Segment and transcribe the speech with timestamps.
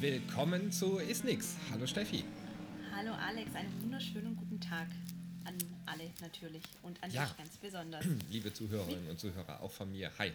[0.00, 1.54] Willkommen zu Ist Nix.
[1.70, 2.24] Hallo Steffi.
[2.94, 4.88] Hallo Alex, einen wunderschönen guten Tag
[5.44, 5.56] an
[5.86, 7.24] alle natürlich und an Ja.
[7.26, 8.04] dich ganz besonders.
[8.30, 10.10] Liebe Zuhörerinnen und Zuhörer, auch von mir.
[10.18, 10.32] Hi.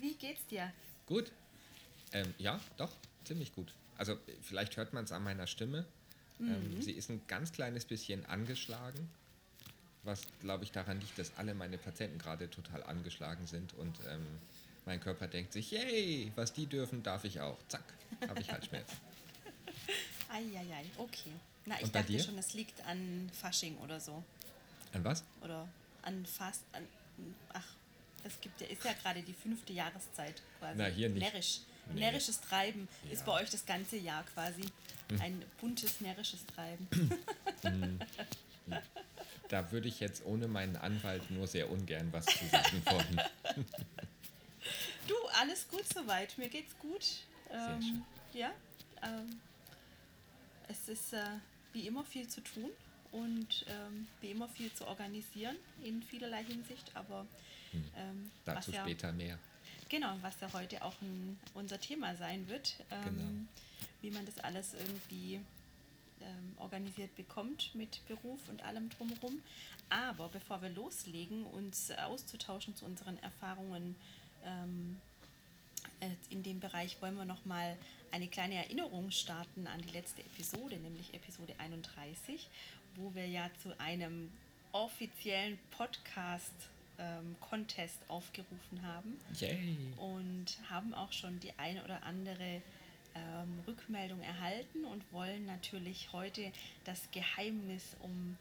[0.00, 0.72] Wie geht's dir?
[1.06, 1.30] Gut?
[2.12, 2.90] Ähm, ja, doch,
[3.24, 3.72] ziemlich gut.
[3.96, 5.84] Also vielleicht hört man es an meiner Stimme.
[6.40, 9.08] Ähm, sie ist ein ganz kleines bisschen angeschlagen,
[10.02, 14.26] was glaube ich daran liegt, dass alle meine Patienten gerade total angeschlagen sind und ähm,
[14.86, 17.58] mein Körper denkt sich, yay, was die dürfen, darf ich auch.
[17.68, 17.84] Zack,
[18.28, 18.96] habe ich Halsschmerzen.
[20.32, 21.30] Eieiei, okay.
[21.66, 22.22] Na, ich dachte dir?
[22.22, 24.22] schon, es liegt an Fasching oder so.
[24.92, 25.24] An was?
[25.42, 25.66] Oder
[26.02, 26.62] an Fast.
[26.72, 26.86] An,
[27.52, 27.66] ach,
[28.24, 30.74] es gibt ja, ist ja gerade die fünfte Jahreszeit quasi.
[30.78, 31.22] Na, hier nicht.
[31.22, 31.60] Närrisch.
[31.92, 32.00] Nee.
[32.00, 33.26] Närrisches Treiben ist Ja.
[33.26, 34.62] bei euch das ganze Jahr quasi.
[35.20, 36.88] Ein buntes närrisches Treiben.
[39.48, 43.20] Da würde ich jetzt ohne meinen Anwalt nur sehr ungern was zu sagen wollen.
[45.40, 46.36] Alles gut soweit.
[46.38, 47.24] Mir geht's gut.
[47.50, 48.04] Ähm, schön.
[48.32, 48.50] Ja.
[49.02, 49.40] Ähm,
[50.68, 51.24] es ist äh,
[51.72, 52.70] wie immer viel zu tun
[53.12, 57.26] und ähm, wie immer viel zu organisieren in vielerlei Hinsicht, aber
[57.96, 59.38] ähm, Dazu ja, später mehr.
[59.88, 63.88] Genau, was ja heute auch ein, unser Thema sein wird, ähm, Genau.
[64.00, 65.40] wie man das alles irgendwie
[66.20, 69.42] ähm, organisiert bekommt mit Beruf und allem drumherum.
[69.90, 73.96] Aber bevor wir loslegen, uns auszutauschen zu unseren Erfahrungen
[74.44, 75.13] ähm, äh,
[76.30, 77.76] in dem Bereich, wollen wir noch mal
[78.10, 82.48] eine kleine Erinnerung starten an die letzte Episode, nämlich Episode 31,
[82.96, 84.30] wo wir ja zu einem
[84.72, 89.78] offiziellen Podcast-Contest aufgerufen haben Yay!
[89.96, 92.60] und haben auch schon die eine oder andere
[93.14, 96.52] ähm, Rückmeldung erhalten und wollen natürlich heute
[96.84, 98.36] das Geheimnis um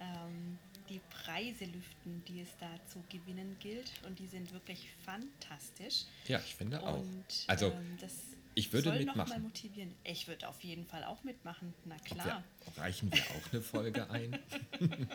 [0.00, 3.90] ähm, die Preise lüften, die es da zu gewinnen gilt.
[4.06, 6.04] Und die sind wirklich fantastisch.
[6.26, 6.98] Ja, ich finde auch.
[7.00, 8.12] Und Also, ähm, das
[8.54, 9.28] ich würde soll noch mitmachen.
[9.30, 9.94] mal motivieren.
[10.04, 11.72] Ich würde auf jeden Fall auch mitmachen.
[11.84, 12.42] Na klar.
[12.74, 14.38] Wir, reichen wir auch eine Folge ein?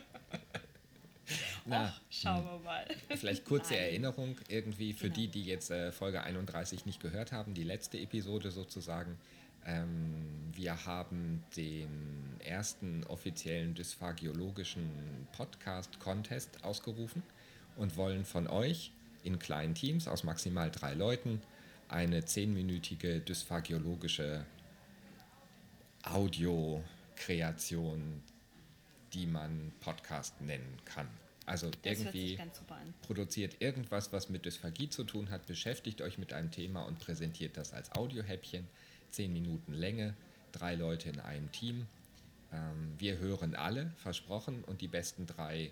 [1.69, 2.85] Och, schauen wir mal.
[3.15, 3.83] Vielleicht kurze Nein.
[3.83, 5.15] Erinnerung irgendwie für Genau.
[5.15, 9.17] die, die jetzt äh, Folge 31 nicht gehört haben, die letzte Episode sozusagen.
[9.65, 17.23] Ähm, wir haben den ersten offiziellen dysphagiologischen Podcast-Contest ausgerufen
[17.75, 18.91] und wollen von euch
[19.23, 21.41] in kleinen Teams aus maximal drei Leuten
[21.87, 24.45] eine zehnminütige dysphagiologische
[26.03, 28.21] Audiokreation,
[29.13, 31.07] die man Podcast nennen kann.
[31.45, 32.39] Also Das irgendwie
[33.01, 37.57] produziert irgendwas, was mit Dysphagie zu tun hat, beschäftigt euch mit einem Thema und präsentiert
[37.57, 38.67] das als Audiohäppchen.
[39.13, 40.15] Zehn Minuten Länge,
[40.51, 41.85] drei Leute in einem Team.
[42.51, 45.71] Ähm, wir hören alle, versprochen, und die besten drei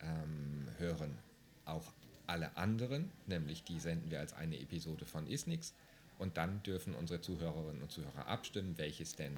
[0.00, 1.18] ähm, hören
[1.66, 1.92] auch
[2.26, 5.74] alle anderen, nämlich die senden wir als eine Episode von Isnix.
[6.18, 9.36] Und dann dürfen unsere Zuhörerinnen und Zuhörer abstimmen, welches denn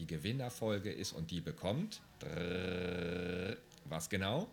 [0.00, 2.00] die Gewinnerfolge ist und die bekommt.
[2.18, 4.48] Drrrr, was genau?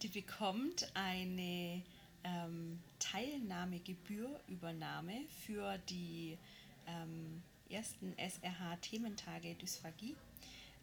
[0.00, 1.82] Die bekommt eine
[2.24, 6.38] ähm, Teilnahmegebührübernahme für die
[6.86, 10.14] ähm, ersten SRH-Thementage Dysphagie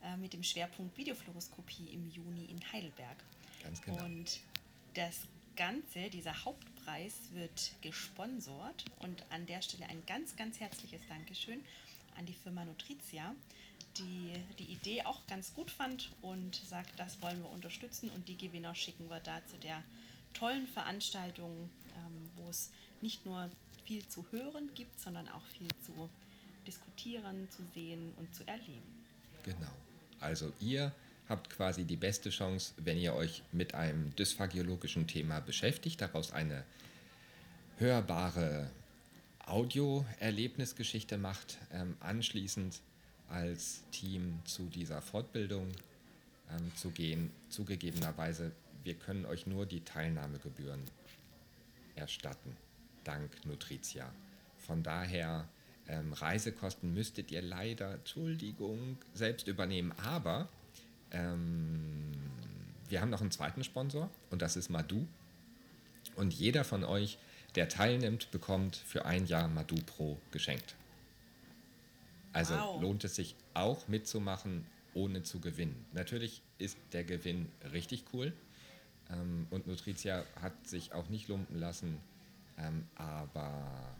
[0.04, 3.18] äh, mit dem Schwerpunkt Videofluoroskopie im Juni in Heidelberg.
[3.64, 4.04] Ganz genau.
[4.04, 4.40] Und
[4.94, 11.64] das Ganze, dieser Hauptpreis, wird gesponsort und an der Stelle ein ganz, ganz herzliches Dankeschön
[12.18, 13.36] an die Firma Nutritia,
[13.98, 18.38] die die Idee auch ganz gut fand und sagt, das wollen wir unterstützen und die
[18.38, 19.84] Gewinner schicken wir da zu der
[20.34, 22.72] tollen Veranstaltung, ähm, wo es
[23.02, 23.50] nicht nur
[23.86, 26.10] viel zu hören gibt, sondern auch viel zu
[26.66, 29.06] diskutieren, zu sehen und zu erleben.
[29.44, 29.72] Genau.
[30.20, 30.92] Also ihr
[31.28, 36.64] habt quasi die beste Chance, wenn ihr euch mit einem dysphagiologischen Thema beschäftigt, daraus eine
[37.78, 38.70] hörbare
[39.46, 42.80] Audio-Erlebnisgeschichte macht, ähm, anschließend
[43.30, 45.68] als Team zu dieser Fortbildung
[46.52, 47.32] ähm, zu gehen.
[47.50, 48.52] Zugegebenerweise,
[48.84, 50.84] wir können euch nur die Teilnahmegebühren
[51.96, 52.56] erstatten,
[53.04, 54.12] dank Nutritia.
[54.58, 55.48] Von daher,
[55.88, 59.92] ähm, Reisekosten müsstet ihr leider, Entschuldigung, selbst übernehmen.
[60.04, 60.48] Aber
[61.12, 62.12] ähm,
[62.90, 65.06] wir haben noch einen zweiten Sponsor und das ist Madu.
[66.16, 67.18] Und jeder von euch,
[67.56, 70.76] der teilnimmt, bekommt für ein Jahr Madu Pro geschenkt.
[72.34, 72.82] Also Wow.
[72.82, 75.86] lohnt es sich auch mitzumachen, ohne zu gewinnen.
[75.94, 78.34] Natürlich ist der Gewinn richtig cool.
[79.12, 81.98] Ähm, und Nutritia hat sich auch nicht lumpen lassen.
[82.58, 83.96] Ähm, aber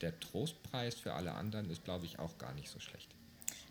[0.00, 3.08] der Trostpreis für alle anderen ist, glaube ich, auch gar nicht so schlecht.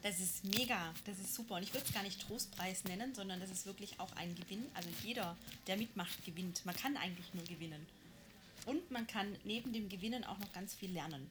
[0.03, 1.55] Das ist mega, das ist super.
[1.55, 4.65] Und ich würde es gar nicht Trostpreis nennen, sondern das ist wirklich auch ein Gewinn.
[4.73, 5.35] Also jeder,
[5.67, 6.65] der mitmacht, gewinnt.
[6.65, 7.85] Man kann eigentlich nur gewinnen.
[8.65, 11.29] Und man kann neben dem Gewinnen auch noch ganz viel lernen.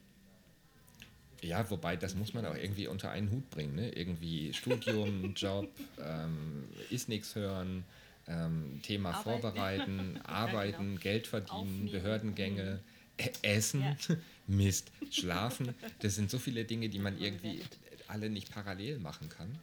[1.43, 3.75] Ja, wobei das muss man auch irgendwie unter einen Hut bringen.
[3.75, 3.91] Ne?
[3.91, 5.69] Irgendwie Studium, Job,
[5.99, 7.85] ähm, ist nichts hören,
[8.27, 9.41] ähm, Thema Arbeiten.
[9.43, 11.01] vorbereiten, arbeiten, genau.
[11.01, 11.91] Geld verdienen, Aufnehmen.
[11.91, 12.81] Behördengänge,
[13.19, 13.97] e- essen, Ja.
[14.47, 15.75] Mist, schlafen.
[16.01, 17.63] Das sind so viele Dinge, die man irgendwie
[18.09, 19.59] alle nicht parallel machen kann.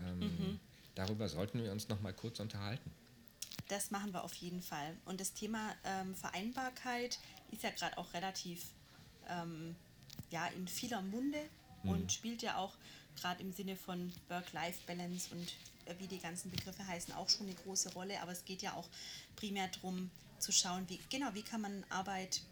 [0.00, 0.60] Ähm, Mhm.
[0.94, 2.90] Darüber sollten wir uns noch mal kurz unterhalten.
[3.68, 4.94] Das machen wir auf jeden Fall.
[5.06, 7.18] Und das Thema ähm, Vereinbarkeit
[7.50, 8.66] ist ja gerade auch relativ
[9.28, 9.74] ähm,
[10.30, 11.38] ja, in vieler Munde
[11.84, 12.74] und spielt ja auch
[13.16, 15.52] gerade im Sinne von Work-Life-Balance und äh,
[15.98, 18.20] wie die ganzen Begriffe heißen, auch schon eine große Rolle.
[18.20, 18.88] Aber es geht ja auch
[19.36, 22.42] primär darum zu schauen, wie genau, wie kann man Arbeit,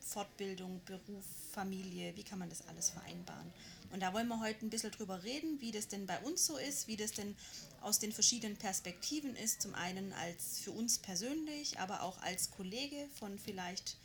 [0.00, 3.52] Fortbildung, Beruf, Familie, wie kann man das alles vereinbaren?
[3.92, 6.56] Und da wollen wir heute ein bisschen drüber reden, wie das denn bei uns so
[6.56, 7.36] ist, wie das denn
[7.80, 9.62] aus den verschiedenen Perspektiven ist.
[9.62, 13.96] Zum einen als für uns persönlich, aber auch als Kollege von vielleicht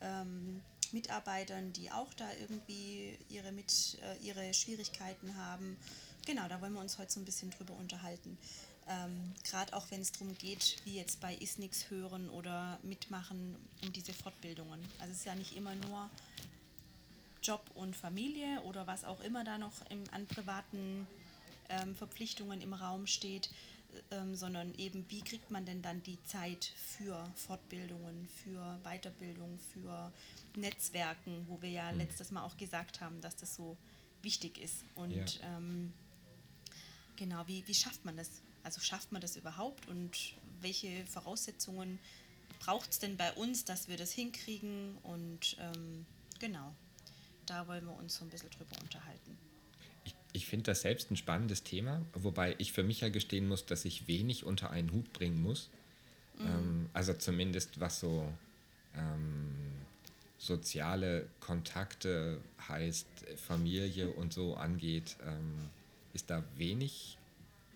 [0.00, 5.76] ähm, Mitarbeitern, die auch da irgendwie ihre, mit, äh, ihre Schwierigkeiten haben.
[6.26, 8.38] Genau, da wollen wir uns heute so ein bisschen drüber unterhalten.
[8.88, 13.92] Ähm, Gerade auch wenn es darum geht, wie jetzt bei Isnix hören oder mitmachen, um
[13.92, 14.80] diese Fortbildungen.
[14.98, 16.10] Also es ist ja nicht immer nur
[17.42, 21.06] Job und Familie oder was auch immer da noch im, an privaten
[21.68, 23.50] ähm, Verpflichtungen im Raum steht,
[24.10, 30.12] ähm, sondern eben, wie kriegt man denn dann die Zeit für Fortbildungen, für Weiterbildung, für
[30.56, 33.76] Netzwerken, wo wir ja letztes Mal auch gesagt haben, dass das so
[34.22, 34.84] wichtig ist.
[34.94, 35.24] Und Ja.
[35.56, 35.92] ähm,
[37.16, 38.30] genau, wie, wie schafft man das?
[38.62, 41.98] Also schafft man das überhaupt und welche Voraussetzungen
[42.60, 44.96] braucht es denn bei uns, dass wir das hinkriegen?
[45.02, 46.06] Und ähm,
[46.38, 46.74] genau,
[47.46, 49.36] da wollen wir uns so ein bisschen drüber unterhalten.
[50.04, 53.66] Ich, ich finde das selbst ein spannendes Thema, wobei ich für mich ja gestehen muss,
[53.66, 55.68] dass ich wenig unter einen Hut bringen muss.
[56.40, 58.32] Ähm, also zumindest was so
[58.96, 59.54] ähm,
[60.38, 63.06] soziale Kontakte heißt,
[63.36, 65.70] Familie und so angeht, ähm,
[66.14, 67.18] ist da wenig,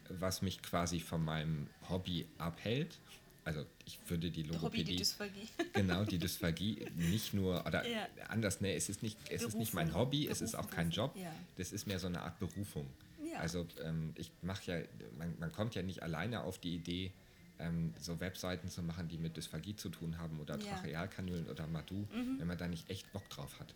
[0.08, 2.98] was mich quasi von meinem Hobby abhält.
[3.44, 5.48] Also ich würde die Hobby, die Logopädie Dysphagie.
[5.72, 8.06] genau die Dysphagie nicht nur oder Ja.
[8.28, 10.06] anders ne es ist nicht es ist nicht mein Berufung.
[10.06, 11.38] Hobby es ist auch kein Job Berufung, ja.
[11.56, 12.86] das ist mehr so eine Art Berufung
[13.24, 13.38] Ja.
[13.38, 14.84] also ähm, ich mache ja
[15.16, 17.10] man, man kommt ja nicht alleine auf die Idee
[17.58, 20.64] ähm, so Webseiten zu machen die mit Dysphagie zu tun haben oder Ja.
[20.72, 20.76] Mhm.
[20.82, 23.72] Trachealkanülen oder Madu wenn man da nicht echt Bock drauf hat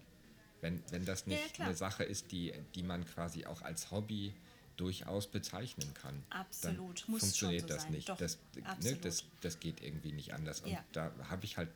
[0.61, 1.69] wenn, wenn das Ja, ja, nicht klar.
[1.69, 4.35] eine Sache ist die die man quasi auch als Hobby
[4.77, 7.01] durchaus bezeichnen kann Absolut.
[7.03, 7.93] dann Muss schon funktioniert so das sein.
[7.93, 8.39] nicht Doch, das,
[8.81, 10.61] ne, das das geht irgendwie nicht anders.
[10.61, 10.85] Und Ja.
[10.93, 11.69] da habe ich halt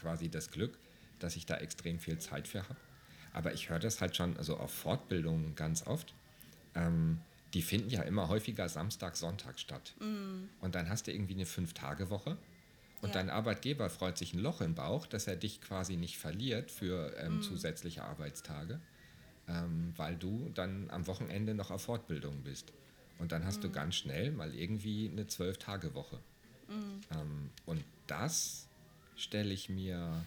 [0.00, 0.78] quasi das Glück,
[1.18, 2.76] dass ich da extrem viel Zeit für habe.
[3.32, 6.14] Aber ich höre das halt schon also auf Fortbildungen ganz oft.
[6.74, 7.20] Ähm,
[7.54, 9.94] die finden ja immer häufiger Samstag, Sonntag statt.
[10.60, 12.36] Und dann hast du irgendwie eine Fünf-Tage-Woche.
[13.00, 13.14] Und Ja.
[13.14, 17.16] dein Arbeitgeber freut sich ein Loch im Bauch, dass er dich quasi nicht verliert für
[17.18, 18.80] ähm, zusätzliche Arbeitstage,
[19.48, 22.72] ähm, weil du dann am Wochenende noch auf Fortbildung bist.
[23.18, 26.18] Und dann hast du ganz schnell mal irgendwie eine Zwölf-Tage-Woche.
[27.14, 28.66] Ähm, und das
[29.16, 30.24] stelle ich mir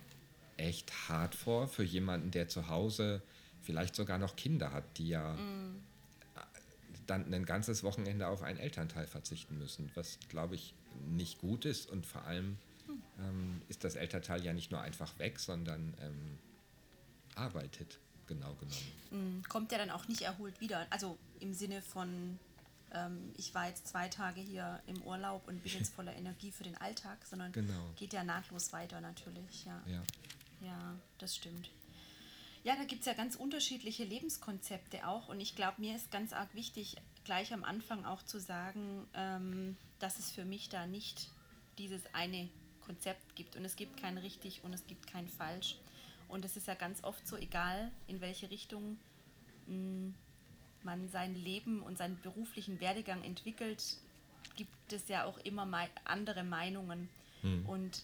[0.57, 3.21] echt hart vor für jemanden, der zu Hause
[3.61, 5.37] vielleicht sogar noch Kinder hat, die ja
[7.07, 10.73] dann ein ganzes Wochenende auf einen Elternteil verzichten müssen, was glaube ich
[11.09, 11.89] nicht gut ist.
[11.89, 12.57] Und vor allem
[13.19, 16.37] ähm, ist das Elternteil ja nicht nur einfach weg, sondern ähm,
[17.35, 17.99] arbeitet,
[18.33, 19.39] genau genommen.
[19.39, 20.85] Mm, Kommt ja dann auch nicht erholt wieder.
[20.89, 22.39] Also im Sinne von,
[22.93, 26.63] ähm, ich war jetzt zwei Tage hier im Urlaub und bin jetzt voller Energie für
[26.63, 27.89] den Alltag, sondern Genau.
[27.97, 29.65] geht ja nahtlos weiter natürlich.
[29.65, 30.01] Ja, Ja.
[30.61, 31.69] ja das stimmt.
[32.63, 36.31] Ja, da gibt es ja ganz unterschiedliche Lebenskonzepte auch und ich glaube, mir ist ganz
[36.31, 36.95] arg wichtig,
[37.25, 41.29] gleich am Anfang auch zu sagen, ähm, dass es für mich da nicht
[41.79, 42.49] dieses eine
[42.85, 45.77] Konzept gibt und es gibt kein richtig und es gibt kein falsch.
[46.31, 48.97] Und es ist ja ganz oft so, egal in welche Richtung
[49.67, 50.13] mh,
[50.83, 53.97] man sein Leben und seinen beruflichen Werdegang entwickelt,
[54.55, 57.09] gibt es ja auch immer mei andere Meinungen.
[57.67, 58.03] Und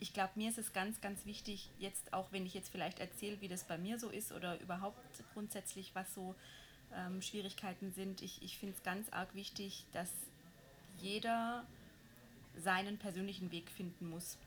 [0.00, 3.40] ich glaube, mir ist es ganz, ganz wichtig, jetzt auch wenn ich jetzt vielleicht erzähle,
[3.40, 4.98] wie das bei mir so ist oder überhaupt
[5.34, 6.34] grundsätzlich, was so
[6.94, 10.10] ähm, Schwierigkeiten sind, ich, ich finde es ganz arg wichtig, dass
[11.00, 11.64] jeder
[12.56, 14.38] seinen persönlichen Weg finden muss.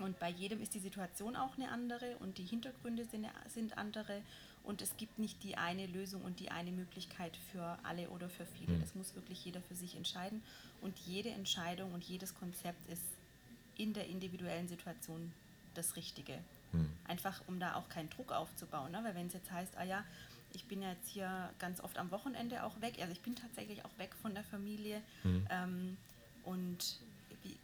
[0.00, 4.22] Und bei jedem ist die Situation auch eine andere und die Hintergründe sind, sind andere
[4.64, 8.46] und es gibt nicht die eine Lösung und die eine Möglichkeit für alle oder für
[8.46, 8.78] viele.
[8.78, 10.42] Das muss wirklich jeder für sich entscheiden
[10.80, 13.02] und jede Entscheidung und jedes Konzept ist
[13.76, 15.32] in der individuellen Situation
[15.74, 16.38] das Richtige.
[17.04, 18.92] Einfach um da auch keinen Druck aufzubauen.
[18.92, 19.00] Ne?
[19.02, 20.04] Weil wenn es jetzt heißt, ah ja,
[20.52, 23.84] ich bin ja jetzt hier ganz oft am Wochenende auch weg, also ich bin tatsächlich
[23.84, 25.00] auch weg von der Familie
[25.50, 25.96] ähm,
[26.44, 27.00] und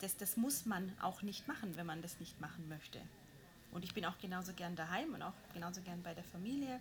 [0.00, 3.00] das, das muss man auch nicht machen, wenn man das nicht machen möchte.
[3.72, 6.80] Und ich bin auch genauso gern daheim und auch genauso gern bei der Familie.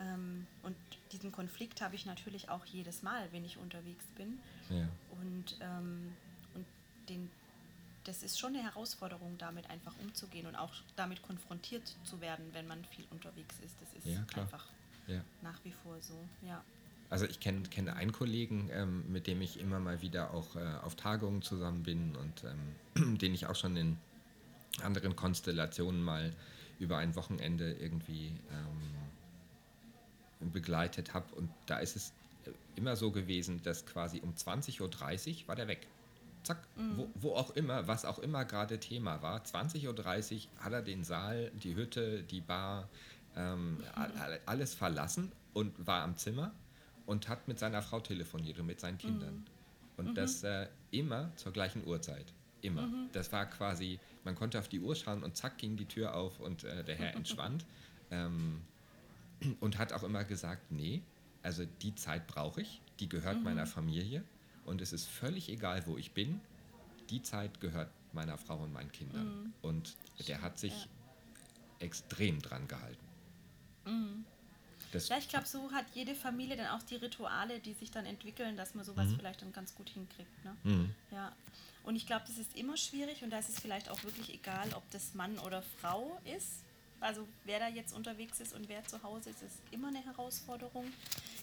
[0.00, 0.76] Ähm, und
[1.12, 4.38] diesen Konflikt habe ich natürlich auch jedes Mal, wenn ich unterwegs bin.
[4.70, 4.86] Ja.
[5.20, 6.14] Und, ähm,
[6.54, 6.66] und
[7.08, 7.30] den,
[8.04, 12.66] das ist schon eine Herausforderung, damit einfach umzugehen und auch damit konfrontiert zu werden, wenn
[12.66, 13.74] man viel unterwegs ist.
[13.80, 14.66] Das ist Ja, einfach
[15.06, 15.22] Ja.
[15.42, 16.18] nach wie vor so.
[16.46, 16.62] Ja.
[17.10, 20.60] Also ich kenne kenne einen Kollegen, ähm, mit dem ich immer mal wieder auch äh,
[20.82, 23.96] auf Tagungen zusammen bin und ähm, den ich auch schon in
[24.82, 26.32] anderen Konstellationen mal
[26.78, 28.32] über ein Wochenende irgendwie
[30.40, 31.34] ähm, begleitet habe.
[31.34, 32.12] Und da ist es
[32.46, 34.80] äh, immer so gewesen, dass quasi um 20.30
[35.42, 35.86] Uhr war der weg.
[36.44, 36.58] Zack,
[36.96, 39.42] wo, wo auch immer, was auch immer gerade Thema war.
[39.42, 42.88] 20.30 Uhr hat er den Saal, die Hütte, die Bar,
[43.36, 46.52] ähm, all- alles verlassen und war am Zimmer
[47.08, 49.46] und hat mit seiner Frau telefoniert und mit seinen Kindern.
[49.96, 52.26] Und das äh, immer zur gleichen Uhrzeit.
[52.60, 52.86] Immer.
[53.12, 56.38] Das war quasi, man konnte auf die Uhr schauen und zack ging die Tür auf
[56.38, 57.64] und äh, der Herr entschwand.
[58.10, 58.60] ähm,
[59.60, 61.00] und hat auch immer gesagt, nee,
[61.42, 64.22] also die Zeit brauche ich, die gehört meiner Familie
[64.66, 66.40] und es ist völlig egal, wo ich bin,
[67.08, 69.54] die Zeit gehört meiner Frau und meinen Kindern.
[69.62, 69.96] Und
[70.26, 70.88] der hat sich
[71.78, 73.06] extrem dran gehalten.
[74.92, 78.06] Das, Ja, ich glaube, so hat jede Familie dann auch die Rituale, die sich dann
[78.06, 80.44] entwickeln, dass man sowas vielleicht dann ganz gut hinkriegt.
[80.44, 80.56] Ne?
[80.64, 80.94] Mhm.
[81.10, 81.32] Ja.
[81.84, 84.68] Und ich glaube, das ist immer schwierig und da ist es vielleicht auch wirklich egal,
[84.74, 86.64] ob das Mann oder Frau ist.
[87.00, 90.84] Also wer da jetzt unterwegs ist und wer zu Hause ist, ist immer eine Herausforderung.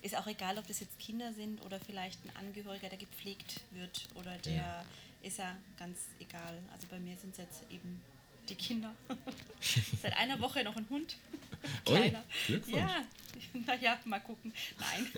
[0.02, 4.08] Ist auch egal, ob das jetzt Kinder sind oder vielleicht ein Angehöriger, der gepflegt wird
[4.16, 4.86] oder der Ja.
[5.22, 6.60] ist ja ganz egal.
[6.74, 8.02] Also bei mir sind es jetzt eben
[8.50, 8.94] die Kinder.
[10.02, 11.16] Seit einer Woche noch ein Hund.
[11.86, 12.24] Kleiner.
[12.46, 12.78] Glückwunsch.
[12.78, 13.02] Ja,
[13.68, 14.54] naja, mal gucken.
[14.80, 15.08] Nein.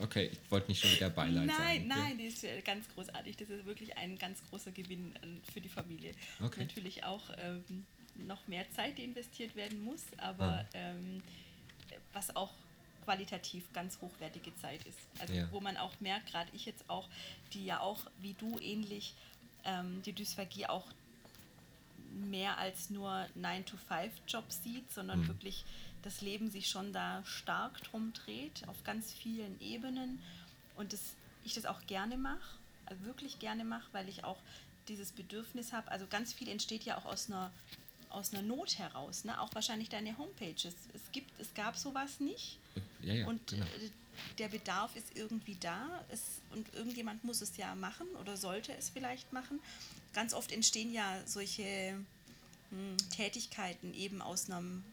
[0.00, 1.62] Okay, ich wollte nicht schon wieder Beileid sagen.
[1.62, 3.36] Nein, nein, die ist äh, ganz großartig.
[3.36, 6.12] Das ist wirklich ein ganz großer Gewinn äh, für die Familie.
[6.42, 6.60] Okay.
[6.64, 7.86] Natürlich auch ähm,
[8.26, 10.64] noch mehr Zeit, die investiert werden muss, aber Ah.
[10.74, 11.22] ähm,
[12.12, 12.52] was auch
[13.04, 14.98] qualitativ ganz hochwertige Zeit ist.
[15.20, 15.48] Also Ja.
[15.52, 17.08] wo man auch merkt, gerade ich jetzt auch,
[17.52, 19.14] die ja auch wie du ähnlich
[19.64, 20.86] ähm, die Dysphagie auch
[22.12, 25.28] mehr als nur 9-to-5-Job sieht, sondern Mhm.
[25.28, 25.64] wirklich
[26.04, 30.20] das Leben sich schon da stark drum dreht, auf ganz vielen Ebenen.
[30.76, 31.00] Und das,
[31.44, 34.38] ich das auch gerne mache, also wirklich gerne mache, weil ich auch
[34.88, 35.90] dieses Bedürfnis habe.
[35.90, 37.50] Also ganz viel entsteht ja auch aus einer,
[38.10, 39.24] aus einer Not heraus.
[39.24, 39.40] Ne?
[39.40, 40.74] Auch wahrscheinlich deine Homepages.
[40.92, 42.58] Es, gibt, es gab sowas nicht.
[43.00, 43.64] Ja, ja, Und genau.
[43.64, 43.90] äh,
[44.38, 46.20] der Bedarf ist irgendwie da es,
[46.52, 49.58] und irgendjemand muss es ja machen oder sollte es vielleicht machen.
[50.12, 51.98] Ganz oft entstehen ja solche
[52.70, 54.84] hm, Tätigkeiten eben aus einem,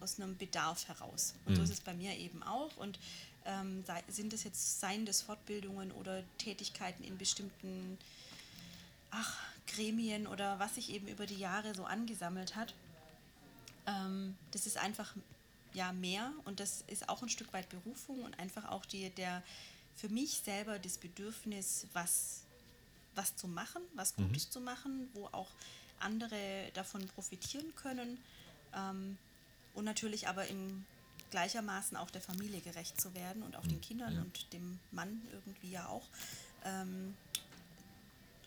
[0.00, 1.34] aus einem Bedarf heraus.
[1.44, 1.64] Und so Mhm.
[1.64, 2.76] ist es bei mir eben auch.
[2.76, 2.98] Und
[3.44, 7.98] ähm, sind es jetzt seien das Fortbildungen oder Tätigkeiten in bestimmten
[9.10, 12.74] ach, Gremien oder was sich eben über die Jahre so angesammelt hat.
[13.86, 15.14] Ähm, das ist einfach
[15.74, 19.42] ja mehr und das ist auch ein Stück weit Berufung und einfach auch die, der
[19.94, 22.42] für mich selber das Bedürfnis, was,
[23.14, 25.48] was zu machen, was Gutes zu machen, wo auch
[26.00, 28.18] andere davon profitieren können
[28.74, 29.16] ähm,
[29.76, 30.84] und natürlich aber im
[31.30, 34.20] gleichermaßen auch der Familie gerecht zu werden und auch den Kindern ja.
[34.22, 36.06] und dem Mann irgendwie ja auch.
[36.64, 37.14] Ähm,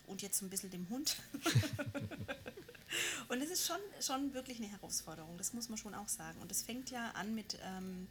[0.07, 1.17] und jetzt so ein bisschen dem Hund.
[3.27, 6.41] und es ist schon, schon wirklich eine Herausforderung, das muss man schon auch sagen.
[6.41, 8.07] Und es fängt ja an mit, ähm,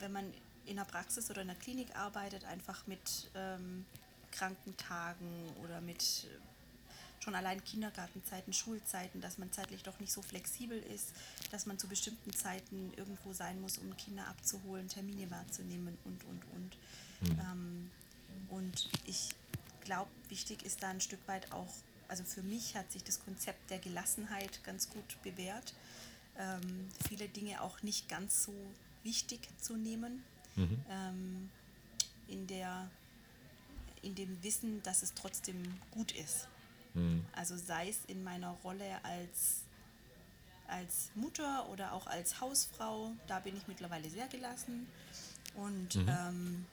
[0.00, 0.32] wenn man
[0.66, 3.86] in der Praxis oder in der Klinik arbeitet, einfach mit ähm,
[4.32, 6.28] Krankentagen oder mit
[7.20, 11.12] schon allein Kindergartenzeiten, Schulzeiten, dass man zeitlich doch nicht so flexibel ist,
[11.50, 16.44] dass man zu bestimmten Zeiten irgendwo sein muss, um Kinder abzuholen, Termine wahrzunehmen und, und,
[16.54, 16.76] und.
[17.40, 17.90] Ähm,
[18.48, 19.30] und ich
[19.80, 21.72] glaube, wichtig ist da ein Stück weit auch,
[22.08, 25.74] also für mich hat sich das Konzept der Gelassenheit ganz gut bewährt,
[26.38, 28.52] ähm, viele Dinge auch nicht ganz so
[29.02, 30.22] wichtig zu nehmen,
[30.56, 30.84] Mhm.
[30.90, 31.50] ähm,
[32.28, 32.90] in, der,
[34.02, 36.48] in dem Wissen, dass es trotzdem gut ist.
[36.96, 37.24] Mhm.
[37.32, 39.62] Also sei es in meiner Rolle als,
[40.66, 44.86] als Mutter oder auch als Hausfrau, da bin ich mittlerweile sehr gelassen
[45.54, 46.08] und Mhm.
[46.08, 46.66] ähm,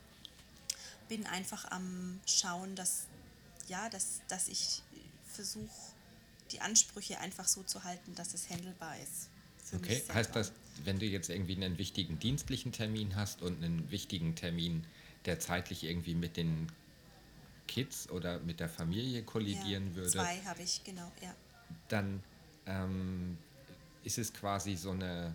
[1.08, 3.06] bin einfach am Schauen, dass,
[3.68, 4.82] ja, dass, dass ich
[5.26, 5.70] versuche,
[6.50, 9.28] die Ansprüche einfach so zu halten, dass es handelbar ist.
[9.74, 10.52] Okay, heißt das,
[10.84, 14.86] wenn du jetzt irgendwie einen wichtigen dienstlichen Termin hast und einen wichtigen Termin,
[15.24, 16.70] der zeitlich irgendwie mit den
[17.66, 21.34] Kids oder mit der Familie kollidieren ja, würde, Zwei habe ich, genau, ja.
[21.88, 22.22] dann
[22.66, 23.38] ähm,
[24.02, 25.34] ist es quasi so eine,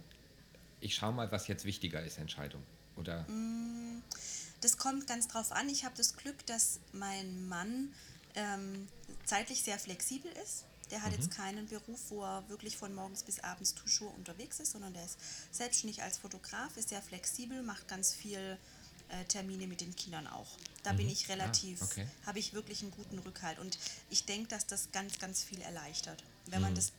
[0.79, 2.63] ich schau mal, was jetzt wichtiger ist, Entscheidung.
[2.95, 3.25] Oder
[4.61, 5.69] Das kommt ganz drauf an.
[5.69, 7.93] Ich habe das Glück, dass mein Mann
[8.35, 8.87] ähm,
[9.25, 10.65] zeitlich sehr flexibel ist.
[10.91, 11.17] Der hat mhm.
[11.17, 15.05] jetzt keinen Beruf, wo er wirklich von morgens bis abends toujours unterwegs ist, sondern der
[15.05, 15.17] ist
[15.51, 18.57] selbstständig als Fotograf, ist sehr flexibel, macht ganz viel
[19.09, 20.57] äh, Termine mit den Kindern auch.
[20.83, 20.97] Da mhm.
[20.97, 22.07] bin ich ah, relativ, ah, okay.
[22.25, 23.59] habe ich wirklich einen guten Rückhalt.
[23.59, 23.77] Und
[24.09, 26.23] ich denke, dass das ganz, ganz viel erleichtert.
[26.45, 26.65] Wenn mhm.
[26.65, 26.91] man das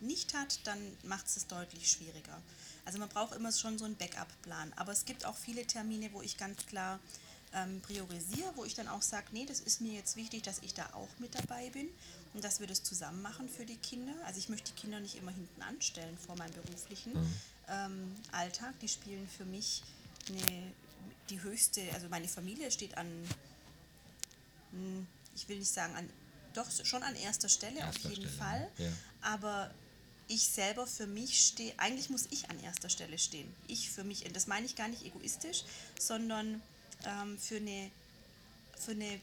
[0.00, 2.40] nicht hat, dann macht es es deutlich schwieriger.
[2.84, 4.72] Also man braucht immer schon so einen Backup-Plan.
[4.76, 6.98] Aber es gibt auch viele Termine, wo ich ganz klar
[7.54, 10.74] ähm, priorisiere, wo ich dann auch sage, nee, das ist mir jetzt wichtig, dass ich
[10.74, 11.88] da auch mit dabei bin
[12.34, 14.14] und dass wir das zusammen machen für die Kinder.
[14.24, 17.34] Also ich möchte die Kinder nicht immer hinten anstellen vor meinem beruflichen mhm.
[17.68, 18.78] ähm, Alltag.
[18.80, 19.82] Die spielen für mich
[20.28, 20.72] eine,
[21.30, 23.06] die höchste, also meine Familie steht an,
[24.72, 26.08] hm, ich will nicht sagen an,
[26.54, 28.70] doch schon an erster Stelle erster auf jeden Stelle, Fall.
[28.78, 28.92] Ja.
[29.22, 29.70] Aber
[30.28, 33.52] ich selber für mich stehe, eigentlich muss ich an erster Stelle stehen.
[33.68, 35.64] Ich für mich, und das meine ich gar nicht egoistisch,
[35.98, 36.62] sondern
[37.04, 37.90] ähm, für, eine,
[38.78, 39.20] für, eine,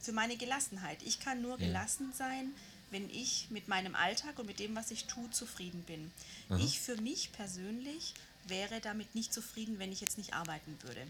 [0.00, 1.02] für meine Gelassenheit.
[1.02, 1.66] Ich kann nur ja.
[1.66, 2.52] gelassen sein,
[2.90, 6.10] wenn ich mit meinem Alltag und mit dem, was ich tue, zufrieden bin.
[6.48, 6.58] Aha.
[6.58, 8.14] Ich für mich persönlich
[8.48, 11.06] wäre damit nicht zufrieden, wenn ich jetzt nicht arbeiten würde.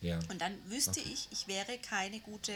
[0.00, 0.18] Ja.
[0.28, 1.10] Und dann wüsste okay.
[1.12, 2.52] ich, ich wäre keine gute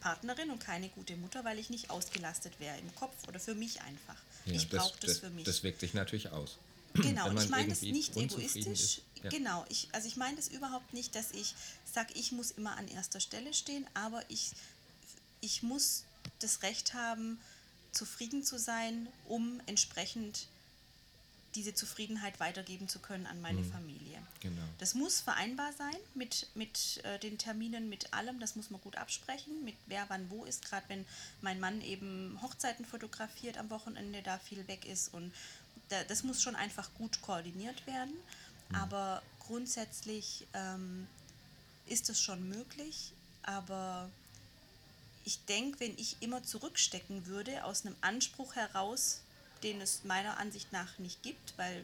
[0.00, 3.80] Partnerin und keine gute Mutter, weil ich nicht ausgelastet wäre im Kopf oder für mich
[3.82, 4.16] einfach.
[4.44, 5.44] Ja, ich brauche das, das, für mich.
[5.44, 6.56] Das wirkt sich natürlich aus.
[6.94, 9.00] Genau, ich meine das nicht egoistisch.
[9.22, 9.30] Ja.
[9.30, 12.88] Genau, ich, also ich meine das überhaupt nicht, dass ich sage, ich muss immer an
[12.88, 14.52] erster Stelle stehen, aber ich,
[15.40, 16.04] ich muss
[16.38, 17.38] das Recht haben,
[17.92, 20.46] zufrieden zu sein, um entsprechend
[21.56, 23.72] diese Zufriedenheit weitergeben zu können an meine mhm.
[23.72, 24.18] Familie.
[24.40, 24.62] Genau.
[24.78, 28.38] Das muss vereinbar sein mit, mit äh, den Terminen, mit allem.
[28.38, 30.64] Das muss man gut absprechen, mit wer wann wo ist.
[30.64, 31.04] Gerade wenn
[31.40, 35.12] mein Mann eben Hochzeiten fotografiert am Wochenende, da viel weg ist.
[35.12, 35.32] Und
[35.88, 38.14] da, das muss schon einfach gut koordiniert werden.
[38.68, 38.74] Mhm.
[38.76, 41.06] Aber grundsätzlich ähm,
[41.86, 43.12] ist es schon möglich.
[43.42, 44.10] Aber
[45.24, 49.22] ich denke, wenn ich immer zurückstecken würde aus einem Anspruch heraus,
[49.62, 51.82] den es meiner Ansicht nach nicht gibt, weil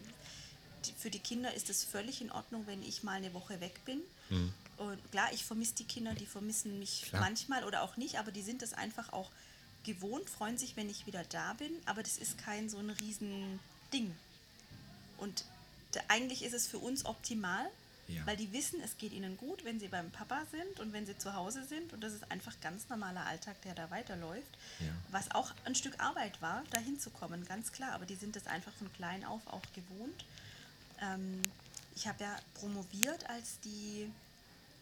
[0.98, 4.00] für die Kinder ist es völlig in Ordnung, wenn ich mal eine Woche weg bin.
[4.30, 4.52] Mhm.
[4.78, 7.22] Und klar, ich vermisse die Kinder, die vermissen mich klar.
[7.22, 9.30] manchmal oder auch nicht, aber die sind es einfach auch
[9.84, 14.14] gewohnt, freuen sich, wenn ich wieder da bin, aber das ist kein so ein Riesending.
[15.18, 15.44] Und
[15.92, 17.68] da, eigentlich ist es für uns optimal,
[18.14, 18.26] ja.
[18.26, 21.16] Weil die wissen, es geht ihnen gut, wenn sie beim Papa sind und wenn sie
[21.16, 21.92] zu Hause sind.
[21.92, 24.58] Und das ist einfach ganz normaler Alltag, der da weiterläuft.
[24.80, 24.86] Ja.
[25.10, 27.92] Was auch ein Stück Arbeit war, da hinzukommen, ganz klar.
[27.92, 30.24] Aber die sind es einfach von klein auf auch gewohnt.
[31.00, 31.42] Ähm,
[31.94, 34.10] ich habe ja promoviert, als die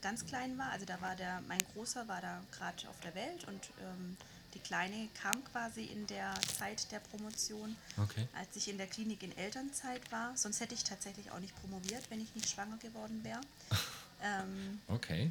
[0.03, 0.71] ganz klein war.
[0.71, 4.17] Also da war der, mein Großer war da gerade auf der Welt und ähm,
[4.55, 8.27] die Kleine kam quasi in der Zeit der Promotion, okay.
[8.35, 10.37] als ich in der Klinik in Elternzeit war.
[10.37, 13.41] Sonst hätte ich tatsächlich auch nicht promoviert, wenn ich nicht schwanger geworden wäre.
[14.23, 15.31] ähm, okay.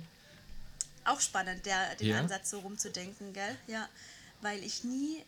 [1.05, 2.19] Auch spannend, der, den ja.
[2.19, 3.58] Ansatz so rumzudenken, gell?
[3.67, 3.88] Ja,
[4.41, 5.23] weil ich nie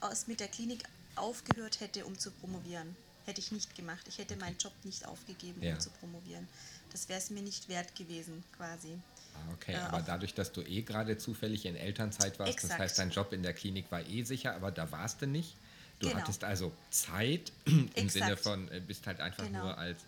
[0.00, 0.84] aus, mit der Klinik
[1.16, 2.96] aufgehört hätte, um zu promovieren.
[3.26, 4.06] Hätte ich nicht gemacht.
[4.08, 5.74] Ich hätte meinen Job nicht aufgegeben, ja.
[5.74, 6.46] um zu promovieren.
[6.92, 8.98] Das wäre es mir nicht wert gewesen, quasi.
[9.34, 12.72] Ah, okay, äh, aber dadurch, dass du eh gerade zufällig in Elternzeit warst, exakt.
[12.72, 15.56] das heißt, dein Job in der Klinik war eh sicher, aber da warst du nicht.
[15.98, 16.20] Du genau.
[16.20, 18.10] hattest also Zeit im exakt.
[18.12, 19.64] Sinne von, äh, bist halt einfach genau.
[19.64, 20.00] nur als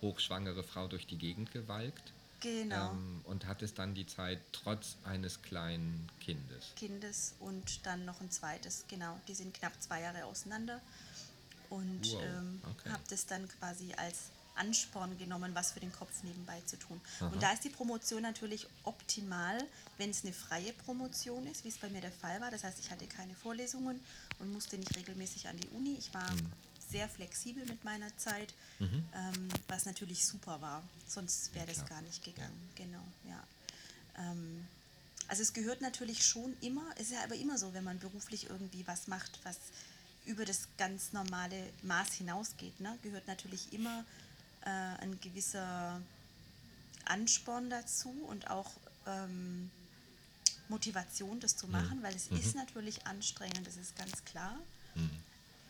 [0.00, 2.12] hochschwangere Frau durch die Gegend gewalkt.
[2.40, 2.90] Genau.
[2.90, 6.72] Ähm, und hattest dann die Zeit trotz eines kleinen Kindes.
[6.74, 9.18] Kindes und dann noch ein zweites, genau.
[9.28, 10.80] Die sind knapp zwei Jahre auseinander.
[11.70, 12.22] Und wow.
[12.22, 12.90] ähm, okay.
[12.90, 17.00] habe das dann quasi als Ansporn genommen, was für den Kopf nebenbei zu tun.
[17.18, 17.28] Aha.
[17.28, 19.58] Und da ist die Promotion natürlich optimal,
[19.98, 22.50] wenn es eine freie Promotion ist, wie es bei mir der Fall war.
[22.50, 24.00] Das heißt, ich hatte keine Vorlesungen
[24.38, 25.96] und musste nicht regelmäßig an die Uni.
[25.98, 26.52] Ich war mhm.
[26.90, 29.04] sehr flexibel mit meiner Zeit, mhm.
[29.14, 30.82] ähm, was natürlich super war.
[31.06, 32.70] Sonst wäre ja, das gar nicht gegangen.
[32.76, 32.84] Ja.
[32.84, 33.42] Genau, ja.
[34.18, 34.66] Ähm,
[35.28, 38.50] also es gehört natürlich schon immer, es ist ja aber immer so, wenn man beruflich
[38.50, 39.56] irgendwie was macht, was
[40.26, 44.04] über das ganz normale Maß hinausgeht, ne, gehört natürlich immer
[44.64, 46.00] äh, ein gewisser
[47.04, 48.70] Ansporn dazu und auch
[49.06, 49.70] ähm,
[50.68, 52.02] Motivation, das zu machen, mhm.
[52.02, 52.38] weil es mhm.
[52.38, 54.58] ist natürlich anstrengend, das ist ganz klar.
[54.94, 55.10] Mhm.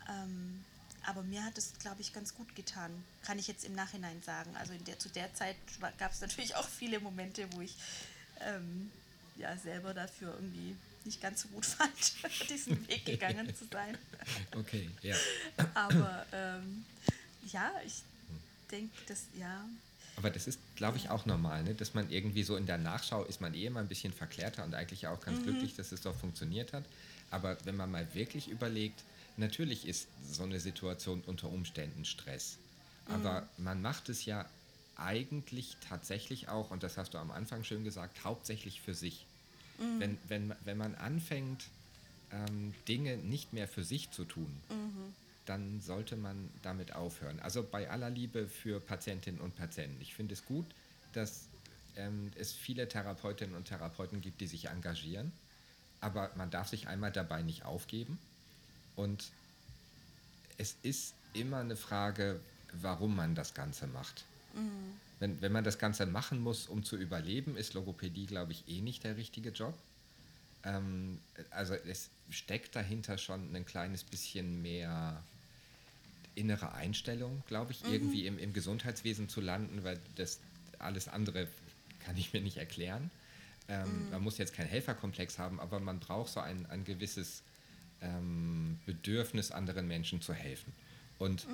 [0.09, 0.65] Ähm,
[1.05, 2.91] aber mir hat es, glaube ich, ganz gut getan,
[3.23, 4.55] kann ich jetzt im Nachhinein sagen.
[4.57, 5.57] Also der, zu der Zeit
[5.99, 7.75] gab es natürlich auch viele Momente, wo ich
[8.41, 8.91] ähm,
[9.37, 11.91] ja, selber dafür irgendwie nicht ganz so gut fand,
[12.49, 13.99] diesen Weg gegangen zu sein.
[14.55, 15.17] Okay, ja.
[15.75, 16.85] Aber ähm,
[17.51, 18.03] ja, ich
[18.73, 19.65] denke, dass, ja.
[20.17, 21.75] Aber das ist, glaube ich, auch normal, ne?
[21.75, 24.75] dass man irgendwie so in der Nachschau ist man eh immer ein bisschen verklärter und
[24.75, 25.45] eigentlich auch ganz mhm.
[25.45, 26.85] glücklich, dass es doch funktioniert hat.
[27.31, 29.05] Aber wenn man mal wirklich überlegt,
[29.37, 32.59] natürlich ist so eine Situation unter Umständen Stress.
[33.07, 33.65] Aber mhm.
[33.65, 34.47] man macht es ja
[34.97, 39.27] eigentlich tatsächlich auch, und das hast du am Anfang schön gesagt, hauptsächlich für sich.
[39.79, 40.01] Mhm.
[40.01, 41.65] Wenn, wenn, wenn man anfängt,
[42.31, 45.15] ähm, Dinge nicht mehr für sich zu tun, Mhm.
[45.47, 47.41] Dann sollte man damit aufhören.
[47.41, 50.01] Also bei aller Liebe für Patientinnen und Patienten.
[50.01, 50.67] Ich finde es gut,
[51.13, 51.47] dass
[51.97, 55.33] ähm, es viele Therapeutinnen und Therapeuten gibt, die sich engagieren,
[56.01, 58.19] aber man darf sich einmal dabei nicht aufgeben.
[58.97, 59.31] Und
[60.59, 62.41] es ist immer eine Frage,
[62.81, 64.25] warum man das Ganze macht.
[65.19, 68.81] Wenn, wenn man das Ganze machen muss, um zu überleben, ist Logopädie, glaube ich, eh
[68.81, 69.75] nicht der richtige Job.
[70.65, 71.19] Ähm,
[71.51, 75.23] also es steckt dahinter schon ein kleines bisschen mehr
[76.35, 80.41] innere Einstellung, glaube ich, irgendwie im, im Gesundheitswesen zu landen, weil das
[80.79, 81.47] alles andere
[82.05, 83.11] kann ich mir nicht erklären.
[83.69, 87.43] Ähm, Man muss jetzt keinen Helferkomplex haben, aber man braucht so ein, ein gewisses
[88.01, 90.73] ähm, Bedürfnis, anderen Menschen zu helfen.
[91.19, 91.47] Und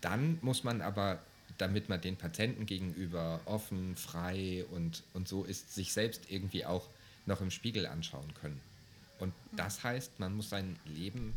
[0.00, 1.22] dann muss man aber,
[1.58, 6.88] damit man den Patienten gegenüber offen, frei und, und so ist, sich selbst irgendwie auch
[7.26, 8.60] noch im Spiegel anschauen können.
[9.18, 11.34] Und das heißt, man muss sein Leben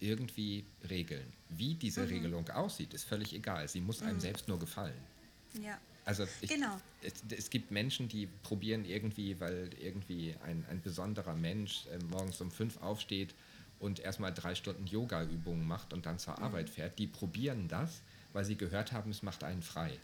[0.00, 1.32] irgendwie regeln.
[1.48, 3.68] Wie diese Regelung aussieht, ist völlig egal.
[3.68, 5.00] Sie muss einem selbst nur gefallen.
[5.62, 5.78] Ja.
[6.04, 6.80] Also ich, Genau.
[7.02, 12.40] es, es gibt Menschen, die probieren irgendwie, weil irgendwie ein, ein besonderer Mensch äh, morgens
[12.40, 13.34] um fünf aufsteht
[13.80, 18.44] und erstmal drei Stunden Yoga-Übungen macht und dann zur Arbeit fährt, die probieren das, weil
[18.44, 19.98] sie gehört haben, es macht einen frei.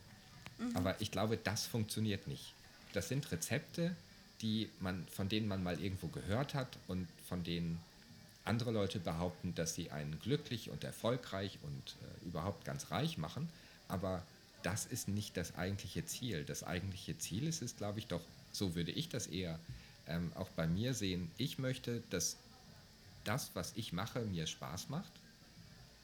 [0.75, 2.55] Aber ich glaube, das funktioniert nicht.
[2.93, 3.97] Das sind Rezepte,
[4.42, 7.81] die man, von denen man mal irgendwo gehört hat und von denen
[8.44, 13.48] andere Leute behaupten, dass sie einen glücklich und erfolgreich und äh, überhaupt ganz reich machen.
[13.88, 14.22] Aber
[14.62, 16.44] das ist nicht das eigentliche Ziel.
[16.44, 19.59] Das eigentliche Ziel ist es, glaube ich, doch, so würde ich das eher
[20.09, 21.31] ähm, auch bei mir sehen.
[21.38, 22.37] Ich möchte, dass
[23.24, 25.12] das, was ich mache, mir Spaß macht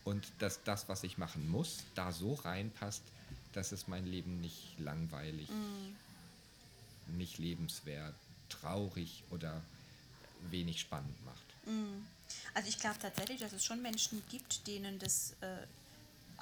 [0.04, 3.02] und dass das, was ich machen muss, da so reinpasst,
[3.52, 5.48] dass es mein Leben nicht langweilig,
[7.16, 8.14] nicht lebenswert,
[8.48, 9.60] traurig oder
[10.50, 11.36] wenig spannend macht.
[12.54, 15.46] Also ich glaube tatsächlich, dass es schon Menschen gibt, denen das äh,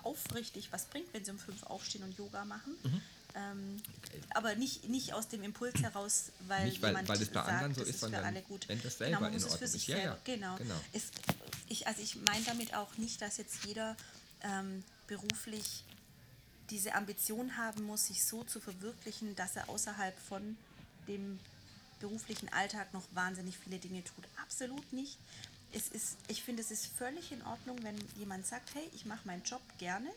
[0.02, 2.74] aufrichtig was bringt, wenn sie um fünf aufstehen und Yoga machen.
[2.84, 3.02] Mhm.
[3.34, 3.82] Ähm,
[4.30, 7.48] aber nicht, nicht aus dem Impuls heraus, weil Nicht, weil- jemand weil es bei sagt,
[7.48, 8.66] anderen so das ist, für sondern alle gut.
[8.68, 9.88] wenn das genau, selber man in Ordnung sich ist.
[9.88, 10.56] Ja, ja, Genau.
[10.56, 10.80] genau.
[10.92, 11.02] Es,
[11.68, 13.96] ich, also ich meine damit auch nicht, dass jetzt jeder
[14.42, 15.82] ähm, beruflich
[16.70, 20.56] diese Ambition haben muss, sich so zu verwirklichen, dass er außerhalb von
[21.08, 21.38] dem
[22.00, 24.24] beruflichen Alltag noch wahnsinnig viele Dinge tut.
[24.42, 25.18] Absolut nicht.
[25.72, 29.26] Es ist, ich finde, es ist völlig in Ordnung, wenn jemand sagt, hey, ich mache
[29.26, 30.08] meinen Job gerne,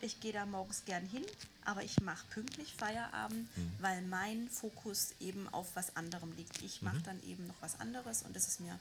[0.00, 1.24] ich gehe da morgens gern hin,
[1.64, 3.48] aber ich mache pünktlich Feierabend,
[3.80, 6.62] weil mein Fokus eben auf was anderem liegt.
[6.62, 8.78] Ich mache dann eben noch was anderes und das ist mir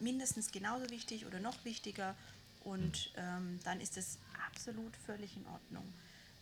[0.00, 2.16] mindestens genauso wichtig oder noch wichtiger
[2.64, 5.92] und ähm, dann ist es absolut völlig in Ordnung.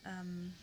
[0.05, 0.55] Ähm,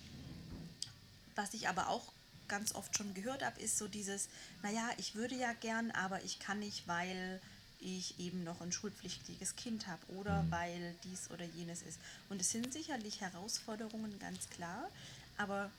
[1.35, 2.11] was ich aber auch
[2.47, 4.29] ganz oft schon gehört habe, ist so dieses,
[4.61, 7.39] naja, ich würde ja gern, aber ich kann nicht, weil
[7.79, 11.99] ich eben noch ein schulpflichtiges Kind habe oder weil dies oder jenes ist.
[12.29, 14.89] Und es sind sicherlich Herausforderungen, ganz klar,
[15.37, 15.69] aber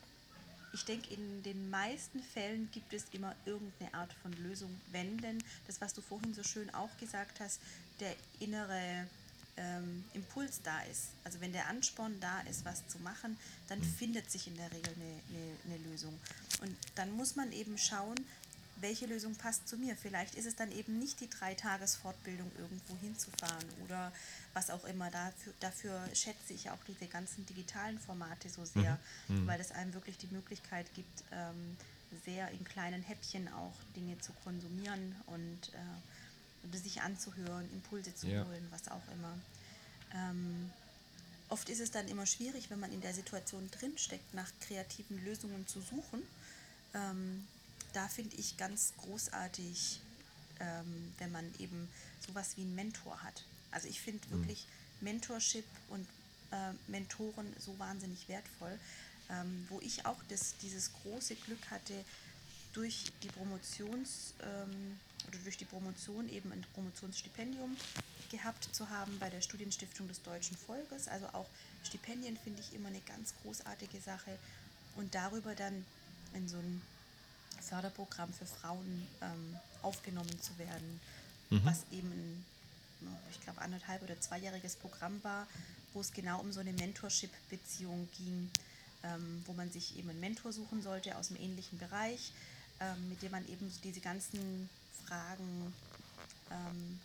[0.73, 5.43] ich denke, in den meisten Fällen gibt es immer irgendeine Art von Lösung, wenn denn
[5.67, 7.61] das, was du vorhin so schön auch gesagt hast,
[8.01, 9.07] der innere
[9.57, 11.09] ähm, Impuls da ist.
[11.25, 13.37] Also wenn der Ansporn da ist, was zu machen,
[13.69, 16.19] dann findet sich in der Regel eine, eine, eine Lösung.
[16.63, 18.17] Und dann muss man eben schauen,
[18.81, 19.97] welche Lösung passt zu mir.
[19.97, 24.13] Vielleicht ist es dann eben nicht die Drei-Tages-Fortbildung irgendwo hinzufahren oder
[24.53, 25.11] was auch immer.
[25.11, 30.19] Dafür, dafür schätze ich auch diese ganzen digitalen Formate so sehr, weil es einem wirklich
[30.19, 31.77] die Möglichkeit gibt, ähm,
[32.25, 35.77] sehr in kleinen Häppchen auch Dinge zu konsumieren und äh,
[36.75, 38.45] sich anzuhören, Impulse zu Ja.
[38.45, 39.39] holen, was auch immer.
[40.15, 40.71] Ähm,
[41.49, 45.67] oft ist es dann immer schwierig, wenn man in der Situation drinsteckt, nach kreativen Lösungen
[45.67, 46.23] zu suchen.
[46.95, 47.47] Ähm,
[47.93, 50.01] da finde ich ganz großartig,
[50.61, 51.89] ähm, wenn man eben
[52.27, 53.45] sowas wie einen Mentor hat.
[53.71, 54.67] Also ich finde wirklich
[55.01, 56.07] Mentorship und
[56.51, 58.79] äh, Mentoren so wahnsinnig wertvoll,
[59.31, 61.95] ähm, wo ich auch das, dieses große Glück hatte,
[62.73, 64.99] durch die Promotions ähm,
[65.29, 67.77] oder durch die Promotion eben ein Promotionsstipendium
[68.31, 71.09] gehabt zu haben bei der Studienstiftung des deutschen Volkes.
[71.09, 71.47] Also auch
[71.85, 74.39] Stipendien finde ich immer eine ganz großartige Sache
[74.97, 75.85] und darüber dann
[76.35, 76.83] in so ein
[77.61, 81.01] Förderprogramm für Frauen ähm, aufgenommen zu werden,
[81.51, 82.45] was eben ein,
[83.31, 85.47] ich glaube, anderthalb oder zweijähriges Programm war,
[85.95, 88.51] wo es genau um so eine Mentorship-Beziehung ging,
[89.05, 92.33] ähm, wo man sich eben einen Mentor suchen sollte aus einem ähnlichen Bereich,
[92.81, 94.69] ähm, mit dem man eben diese ganzen
[95.07, 95.73] Fragen
[96.51, 97.01] ähm,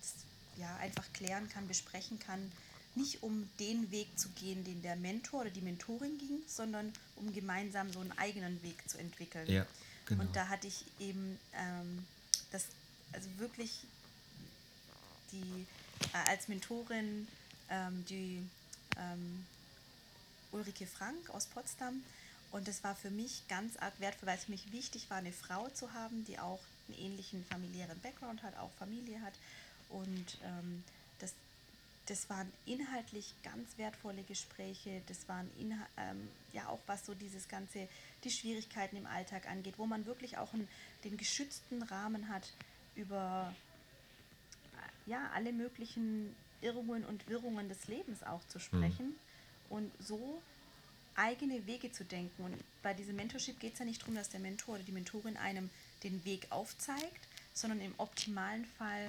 [0.58, 2.52] ja, einfach klären kann, besprechen kann.
[2.96, 7.34] Nicht um den Weg zu gehen, den der Mentor oder die Mentorin ging, sondern um
[7.34, 9.50] gemeinsam so einen eigenen Weg zu entwickeln.
[9.50, 9.66] Ja,
[10.06, 10.24] genau.
[10.24, 12.06] Und da hatte ich eben ähm,
[12.52, 12.66] das
[13.14, 13.84] also wirklich
[15.32, 15.66] die
[16.14, 17.28] äh, als Mentorin
[17.70, 18.46] ähm, die
[18.98, 19.46] ähm,
[20.52, 22.04] Ulrike Frank aus Potsdam.
[22.52, 25.32] Und das war für mich ganz arg wertvoll, weil es für mich wichtig war, eine
[25.32, 26.60] Frau zu haben, die auch
[26.92, 29.34] einen ähnlichen familiären Background hat, auch Familie hat.
[29.90, 30.84] Und ähm,
[31.20, 31.34] das,
[32.06, 35.02] das waren inhaltlich ganz wertvolle Gespräche.
[35.08, 35.50] Das waren
[35.98, 37.88] ähm, ja auch was so dieses ganze,
[38.24, 40.68] die Schwierigkeiten im Alltag angeht, wo man wirklich auch einen,
[41.04, 42.52] den geschützten Rahmen hat
[42.96, 43.54] über
[45.06, 49.16] ja, alle möglichen Irrungen und Wirrungen des Lebens auch zu sprechen mhm.
[49.70, 50.42] und so
[51.22, 52.44] eigene Wege zu denken.
[52.44, 55.38] Und bei diesem Mentorship geht es ja nicht darum, dass der Mentor oder die Mentorin
[55.38, 55.70] einem
[56.04, 59.08] den Weg aufzeigt, sondern im optimalen Fall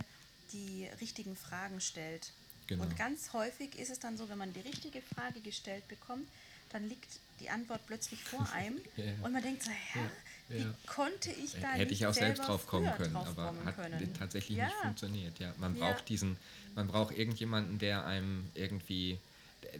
[0.53, 2.33] die richtigen Fragen stellt.
[2.67, 2.85] Genau.
[2.85, 6.29] Und ganz häufig ist es dann so, wenn man die richtige Frage gestellt bekommt,
[6.71, 9.05] dann liegt die Antwort plötzlich vor einem ja.
[9.23, 10.65] und man denkt so, ja, ja.
[10.65, 13.77] wie konnte ich da Hätte ich auch selbst drauf kommen können, drauf aber kommen hat
[13.77, 14.15] können.
[14.15, 15.39] tatsächlich nicht funktioniert.
[15.39, 16.37] Ja, man braucht diesen,
[16.75, 19.19] man braucht irgendjemanden, der einem irgendwie,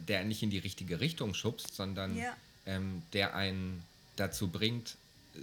[0.07, 2.17] der nicht in die richtige Richtung schubst, sondern
[2.65, 3.83] ähm, der einen
[4.15, 4.95] dazu bringt,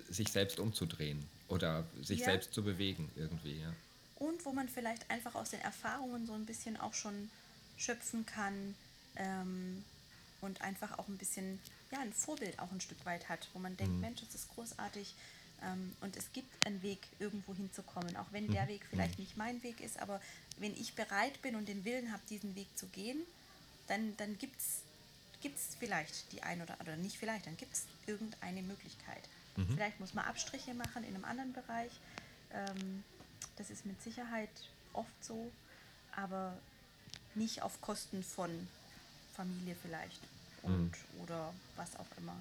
[0.08, 3.72] sich selbst umzudrehen oder sich selbst zu bewegen irgendwie, ja.
[4.16, 7.30] Und wo man vielleicht einfach aus den Erfahrungen so ein bisschen auch schon
[7.78, 8.74] schöpfen kann,
[9.16, 9.84] ähm,
[10.40, 13.76] und einfach auch ein bisschen, ja, ein Vorbild auch ein Stück weit hat, wo man
[13.76, 14.00] denkt, mhm.
[14.00, 15.14] Mensch, das ist großartig
[15.62, 18.52] ähm, und es gibt einen Weg, irgendwo hinzukommen, auch wenn mhm.
[18.52, 19.24] der Weg vielleicht mhm.
[19.24, 20.20] nicht mein Weg ist, aber
[20.58, 23.18] wenn ich bereit bin und den Willen habe, diesen Weg zu gehen,
[23.90, 24.82] dann, dann gibt es
[25.78, 29.28] vielleicht die ein oder oder nicht vielleicht, dann gibt es irgendeine Möglichkeit.
[29.56, 29.74] Mhm.
[29.74, 31.90] Vielleicht muss man Abstriche machen in einem anderen Bereich.
[32.52, 33.02] Ähm,
[33.56, 34.50] das ist mit Sicherheit
[34.92, 35.50] oft so,
[36.12, 36.56] aber
[37.34, 38.68] nicht auf Kosten von
[39.34, 40.20] Familie vielleicht
[40.62, 41.20] und mhm.
[41.22, 42.36] oder was auch immer.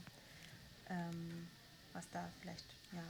[0.90, 1.48] Ähm,
[1.94, 3.04] was da vielleicht, ja.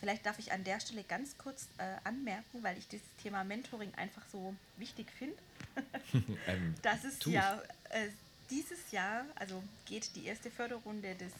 [0.00, 3.92] Vielleicht darf ich an der Stelle ganz kurz äh, anmerken, weil ich dieses Thema Mentoring
[3.96, 5.36] einfach so wichtig finde.
[6.46, 8.08] ähm, das ist ja äh,
[8.50, 11.32] dieses Jahr, also geht die erste Förderrunde des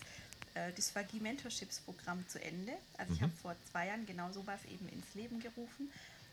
[0.55, 2.73] äh, Dysphagie Mentorships Programm zu Ende.
[2.97, 3.17] Also mhm.
[3.17, 5.91] ich habe vor zwei Jahren genau sowas eben ins Leben gerufen,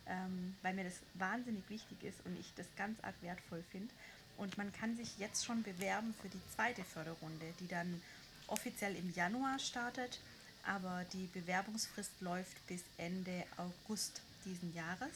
[0.07, 3.93] ähm, weil mir das wahnsinnig wichtig ist und ich das ganz arg wertvoll finde.
[4.37, 8.01] Und man kann sich jetzt schon bewerben für die zweite Förderrunde, die dann
[8.47, 10.19] offiziell im Januar startet,
[10.65, 15.11] aber die Bewerbungsfrist läuft bis Ende August diesen Jahres.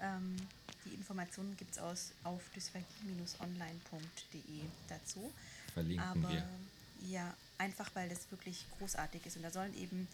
[0.00, 0.36] Ähm,
[0.84, 5.32] die Informationen gibt es auf dysphagie-online.de dazu.
[5.74, 6.48] Verlinken aber, wir.
[7.08, 9.36] Ja, einfach weil das wirklich großartig ist.
[9.36, 10.08] Und da sollen eben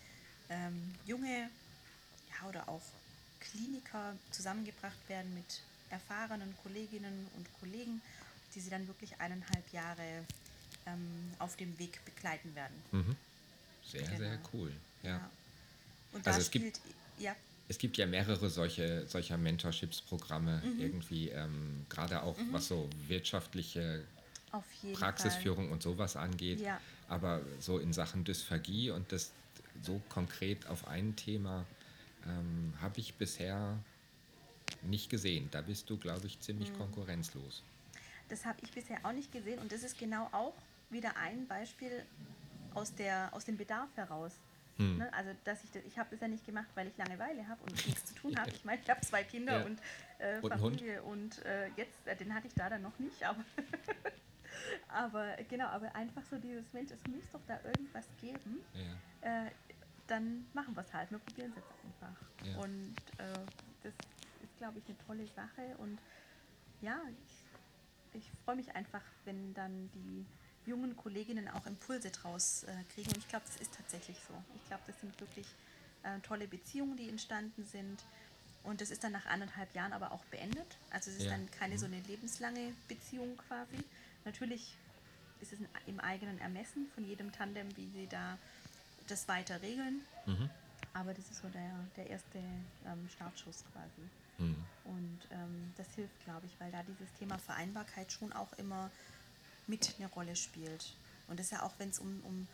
[0.48, 1.50] ähm, junge
[2.30, 2.82] ja, oder auch
[3.40, 8.00] Kliniker zusammengebracht werden mit erfahrenen Kolleginnen und Kollegen
[8.54, 10.24] die sie dann wirklich eineinhalb Jahre
[10.86, 12.82] ähm, auf dem Weg begleiten werden.
[12.92, 13.16] Mhm.
[13.86, 14.18] Sehr, genau.
[14.18, 14.72] sehr cool.
[15.02, 15.10] Ja.
[15.10, 15.30] ja.
[16.12, 16.80] Und also es spielt, gibt,
[17.18, 17.34] ja.
[17.68, 20.80] es gibt ja mehrere solche, solcher Mentorships-Programme, mhm.
[20.80, 22.52] irgendwie, ähm, gerade auch mhm.
[22.52, 24.04] was so wirtschaftliche
[24.94, 25.72] Praxisführung Fall.
[25.72, 26.60] und sowas angeht.
[26.60, 26.80] Ja.
[27.08, 29.32] Aber so in Sachen Dysphagie und das
[29.82, 31.66] so konkret auf ein Thema
[32.26, 33.78] ähm, habe ich bisher
[34.82, 35.48] nicht gesehen.
[35.50, 36.78] Da bist du, glaube ich, ziemlich mhm.
[36.78, 37.62] konkurrenzlos.
[38.28, 40.54] Das habe ich bisher auch nicht gesehen und das ist genau auch
[40.90, 42.04] wieder ein Beispiel
[42.74, 44.32] aus, der, aus dem Bedarf heraus.
[44.76, 44.98] Hm.
[44.98, 45.12] Ne?
[45.12, 48.06] Also, dass ich, ich habe das ja nicht gemacht, weil ich Langeweile habe und nichts
[48.06, 48.50] zu tun habe.
[48.50, 49.66] Ich meine, ich habe zwei Kinder ja.
[49.66, 49.80] und,
[50.18, 53.44] äh, und Familie und äh, jetzt, äh, den hatte ich da dann noch nicht, aber,
[54.88, 58.64] aber genau, aber einfach so dieses Mensch, es muss doch da irgendwas geben.
[59.22, 59.46] Ja.
[59.46, 59.50] Äh,
[60.08, 62.20] dann machen wir es halt, wir probieren es jetzt einfach.
[62.44, 62.56] Ja.
[62.58, 63.46] Und äh,
[63.82, 63.94] das
[64.42, 65.98] ist, glaube ich, eine tolle Sache und
[66.80, 67.44] ja, ich
[68.14, 70.24] ich freue mich einfach, wenn dann die
[70.66, 73.08] jungen Kolleginnen auch Impulse draus äh, kriegen.
[73.08, 74.34] Und ich glaube, das ist tatsächlich so.
[74.56, 75.46] Ich glaube, das sind wirklich
[76.02, 78.02] äh, tolle Beziehungen, die entstanden sind.
[78.62, 80.78] Und das ist dann nach anderthalb Jahren aber auch beendet.
[80.90, 81.32] Also es ist ja.
[81.32, 81.94] dann keine so mhm.
[81.94, 83.84] eine lebenslange Beziehung quasi.
[84.24, 84.74] Natürlich
[85.40, 88.38] ist es im eigenen Ermessen von jedem Tandem, wie sie da
[89.08, 90.00] das weiter regeln.
[90.24, 90.48] Mhm.
[90.94, 94.08] Aber das ist so der, der erste ähm, Startschuss quasi.
[94.38, 94.64] Mhm.
[94.84, 98.90] Und ähm, das hilft, glaube ich, weil da dieses Thema Vereinbarkeit schon auch immer
[99.66, 100.92] mit eine Rolle spielt.
[101.28, 102.46] Und das ist ja auch, wenn es um, um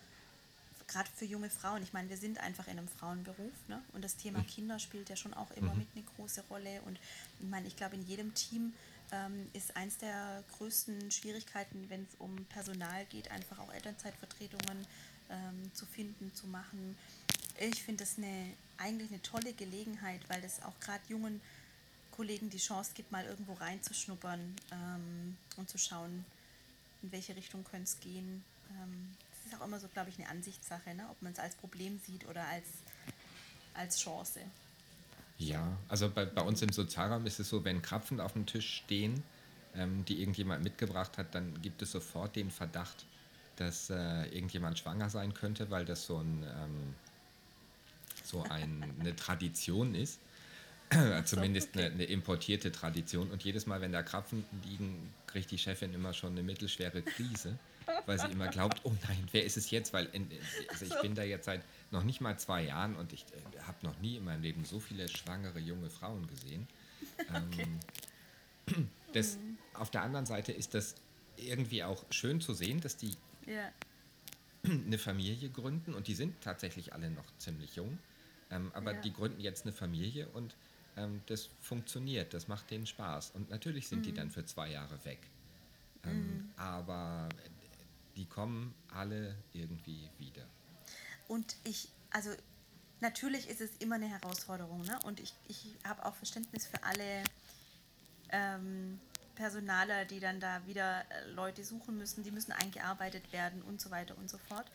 [0.87, 3.81] gerade für junge Frauen, ich meine, wir sind einfach in einem Frauenberuf, ne?
[3.93, 4.47] Und das Thema mhm.
[4.47, 5.79] Kinder spielt ja schon auch immer mhm.
[5.79, 6.81] mit eine große Rolle.
[6.85, 6.99] Und
[7.39, 8.73] ich meine, ich glaube, in jedem Team
[9.11, 14.85] ähm, ist eins der größten Schwierigkeiten, wenn es um Personal geht, einfach auch Elternzeitvertretungen
[15.29, 16.97] ähm, zu finden, zu machen.
[17.59, 21.41] Ich finde das eine, eigentlich eine tolle Gelegenheit, weil das auch gerade jungen
[22.11, 26.25] Kollegen die Chance gibt, mal irgendwo reinzuschnuppern ähm, und zu schauen,
[27.01, 28.43] in welche Richtung könnte es gehen.
[28.69, 31.07] Ähm, das ist auch immer so, glaube ich, eine Ansichtssache, ne?
[31.09, 32.67] ob man es als Problem sieht oder als,
[33.73, 34.41] als Chance.
[35.37, 38.83] Ja, also bei, bei uns im Sozialraum ist es so, wenn Krapfen auf dem Tisch
[38.85, 39.23] stehen,
[39.75, 43.05] ähm, die irgendjemand mitgebracht hat, dann gibt es sofort den Verdacht,
[43.55, 46.95] dass äh, irgendjemand schwanger sein könnte, weil das so, ein, ähm,
[48.23, 50.19] so ein, eine Tradition ist.
[51.25, 53.31] Zumindest eine, eine, importierte Tradition.
[53.31, 57.57] Und jedes Mal, wenn da Krapfen liegen, kriegt die Chefin immer schon eine mittelschwere Krise,
[58.05, 59.93] weil sie immer glaubt, oh nein, wer ist es jetzt?
[59.93, 60.29] Weil in,
[60.69, 63.77] also ich bin da jetzt seit noch nicht mal zwei Jahren und ich äh, habe
[63.83, 66.67] noch nie in meinem Leben so viele schwangere junge Frauen gesehen.
[67.21, 67.67] Okay.
[68.67, 69.37] Ähm, das,
[69.73, 70.95] auf der anderen Seite ist das
[71.35, 73.71] irgendwie auch schön zu sehen, dass die ja.
[74.63, 77.99] eine Familie gründen und die sind tatsächlich alle noch ziemlich jung,
[78.49, 79.01] ähm, aber ja.
[79.01, 80.55] die gründen jetzt eine Familie und
[80.97, 84.03] ähm, das funktioniert, das macht denen Spaß und natürlich sind mhm.
[84.03, 85.19] die dann für zwei Jahre weg,
[86.03, 86.49] ähm, mhm.
[86.57, 87.29] aber
[88.15, 90.45] die kommen alle irgendwie wieder.
[91.27, 92.29] Und ich, also
[92.99, 94.99] natürlich ist es immer eine Herausforderung ne?
[95.05, 97.23] und ich, ich habe auch Verständnis für alle
[98.29, 98.99] ähm,
[99.35, 103.91] Personaler, die dann da wieder äh, Leute suchen müssen, die müssen eingearbeitet werden und so
[103.91, 104.69] weiter und so fort.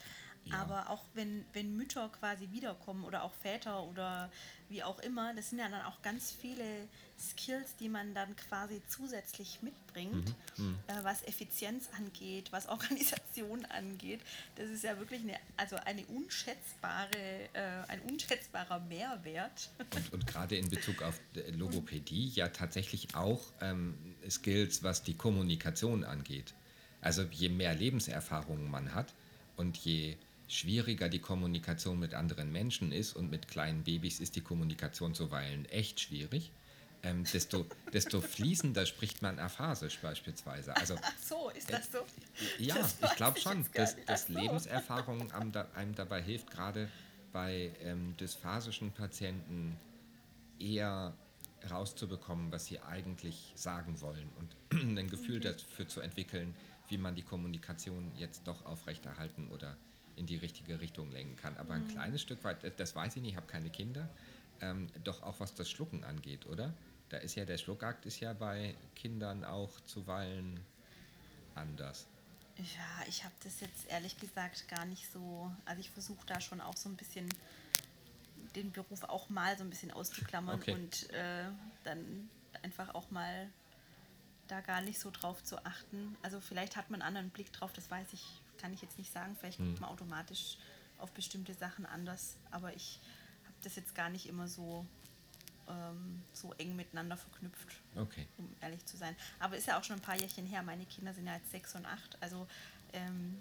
[0.47, 0.63] Ja.
[0.63, 4.31] Aber auch wenn, wenn Mütter quasi wiederkommen oder auch Väter oder
[4.69, 6.65] wie auch immer, das sind ja dann auch ganz viele
[7.19, 10.67] Skills, die man dann quasi zusätzlich mitbringt, mhm.
[10.67, 10.79] Mhm.
[10.87, 14.21] Äh, was Effizienz angeht, was Organisation angeht.
[14.57, 19.71] Das ist ja wirklich eine, also eine unschätzbare, äh, ein unschätzbarer Mehrwert.
[19.95, 21.19] Und, und gerade in Bezug auf
[21.57, 23.97] Logopädie ja tatsächlich auch ähm,
[24.29, 26.55] Skills, was die Kommunikation angeht.
[27.01, 29.15] Also je mehr Lebenserfahrungen man hat
[29.57, 30.17] und je
[30.49, 35.65] schwieriger die Kommunikation mit anderen Menschen ist und mit kleinen Babys ist die Kommunikation zuweilen
[35.67, 36.53] echt schwierig,
[37.03, 40.77] ähm, desto, desto fließender spricht man Aphasisch beispielsweise.
[40.77, 41.99] Also, Ach so, ist das so?
[42.59, 44.35] Ja, das ich glaube schon, dass, dass so.
[44.35, 46.89] Lebenserfahrung einem, dabei hilft, gerade
[47.33, 49.77] bei ähm, dysphasischen Patienten
[50.59, 51.13] eher
[51.71, 54.57] rauszubekommen, was sie eigentlich sagen wollen und
[54.99, 55.43] ein Gefühl mhm.
[55.43, 56.55] dafür zu entwickeln,
[56.89, 59.77] wie man die Kommunikation jetzt doch aufrechterhalten oder
[60.17, 61.57] in die richtige Richtung lenken kann.
[61.57, 61.89] Aber ein mhm.
[61.89, 64.09] kleines Stück weit, das weiß ich nicht, ich habe keine Kinder,
[64.61, 66.75] ähm, doch auch was das Schlucken angeht, oder?
[67.09, 70.61] Da ist ja der Schluckakt ist ja bei Kindern auch zuweilen
[71.55, 72.07] anders.
[72.57, 75.53] Ja, ich habe das jetzt ehrlich gesagt gar nicht so.
[75.67, 77.29] Also ich versuche da schon auch so ein bisschen
[78.57, 80.73] den Beruf auch mal so ein bisschen auszuklammern okay.
[80.73, 81.45] und äh,
[81.85, 82.31] dann
[82.63, 83.49] einfach auch mal
[84.49, 86.17] da gar nicht so drauf zu achten.
[86.23, 88.25] Also vielleicht hat man einen anderen Blick drauf, das weiß ich
[88.59, 89.37] kann ich jetzt nicht sagen.
[89.39, 89.69] Vielleicht hm.
[89.69, 90.59] guckt man automatisch
[90.99, 93.01] auf bestimmte Sachen anders, aber ich
[93.45, 94.87] habe das jetzt gar nicht immer so,
[95.69, 98.27] ähm, so eng miteinander verknüpft, okay.
[98.39, 99.15] um ehrlich zu sein.
[99.39, 100.63] Aber ist ja auch schon ein paar Jährchen her.
[100.63, 102.47] Meine Kinder sind ja jetzt sechs und acht, also
[102.93, 103.39] ähm,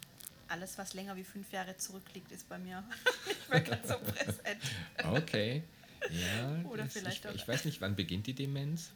[0.47, 2.84] alles, was länger wie fünf Jahre zurückliegt, ist bei mir
[3.28, 4.62] nicht mehr ganz so präsent.
[5.04, 5.63] Okay.
[6.10, 7.36] Ja, Oder vielleicht ich, auch.
[7.36, 8.91] ich weiß nicht, wann beginnt die Demenz?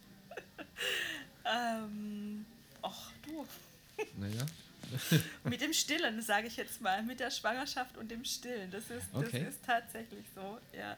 [1.45, 2.45] ähm,
[2.81, 3.45] ach du.
[4.17, 4.45] Naja.
[5.43, 8.71] mit dem Stillen, sage ich jetzt mal, mit der Schwangerschaft und dem Stillen.
[8.71, 9.43] Das ist, okay.
[9.43, 10.97] das ist tatsächlich so, ja.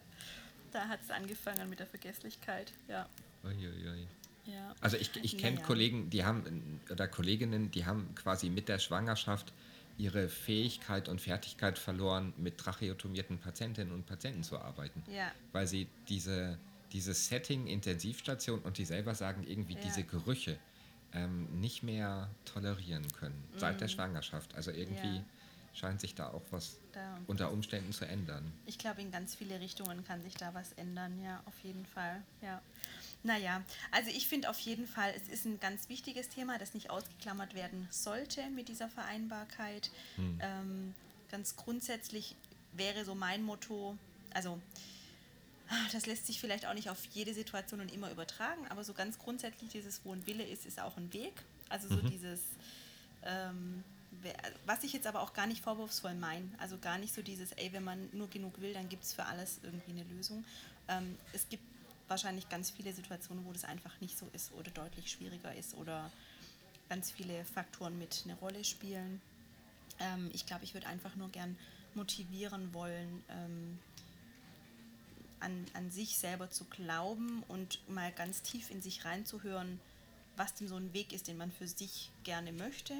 [0.71, 3.07] Da hat es angefangen mit der Vergesslichkeit, ja.
[3.43, 4.07] Uiuiui.
[4.45, 4.75] Ja.
[4.81, 5.67] Also ich, ich kenne naja.
[5.67, 9.53] Kollegen, die haben, oder Kolleginnen, die haben quasi mit der Schwangerschaft
[9.97, 15.03] ihre Fähigkeit und Fertigkeit verloren, mit tracheotomierten Patientinnen und Patienten zu arbeiten.
[15.11, 15.31] Ja.
[15.51, 16.57] Weil sie diese,
[16.91, 19.81] dieses Setting Intensivstation und die selber sagen irgendwie ja.
[19.83, 20.57] diese Gerüche,
[21.13, 23.59] ähm, nicht mehr tolerieren können mm.
[23.59, 23.91] seit der mhm.
[23.91, 24.55] Schwangerschaft.
[24.55, 25.23] Also irgendwie ja.
[25.73, 27.17] scheint sich da auch was da.
[27.27, 28.51] unter Umständen zu ändern.
[28.65, 32.21] Ich glaube, in ganz viele Richtungen kann sich da was ändern, ja, auf jeden Fall.
[32.41, 32.61] Ja.
[33.23, 36.89] Naja, also ich finde auf jeden Fall, es ist ein ganz wichtiges Thema, das nicht
[36.89, 39.91] ausgeklammert werden sollte mit dieser Vereinbarkeit.
[40.15, 40.39] Hm.
[40.41, 40.95] Ähm,
[41.29, 42.35] ganz grundsätzlich
[42.73, 43.95] wäre so mein Motto,
[44.33, 44.59] also
[45.91, 49.17] das lässt sich vielleicht auch nicht auf jede Situation und immer übertragen, aber so ganz
[49.17, 51.33] grundsätzlich dieses Wo ein Wille ist, ist auch ein Weg.
[51.69, 52.09] Also so mhm.
[52.09, 52.39] dieses,
[53.23, 53.83] ähm,
[54.65, 57.71] was ich jetzt aber auch gar nicht vorwurfsvoll meine, also gar nicht so dieses, ey,
[57.71, 60.43] wenn man nur genug will, dann gibt es für alles irgendwie eine Lösung.
[60.87, 61.63] Ähm, es gibt
[62.07, 66.11] wahrscheinlich ganz viele Situationen, wo das einfach nicht so ist oder deutlich schwieriger ist oder
[66.89, 69.21] ganz viele Faktoren mit eine Rolle spielen.
[69.99, 71.57] Ähm, ich glaube, ich würde einfach nur gern
[71.95, 73.79] motivieren wollen, ähm,
[75.41, 79.79] an, an sich selber zu glauben und mal ganz tief in sich reinzuhören,
[80.37, 82.93] was denn so ein Weg ist, den man für sich gerne möchte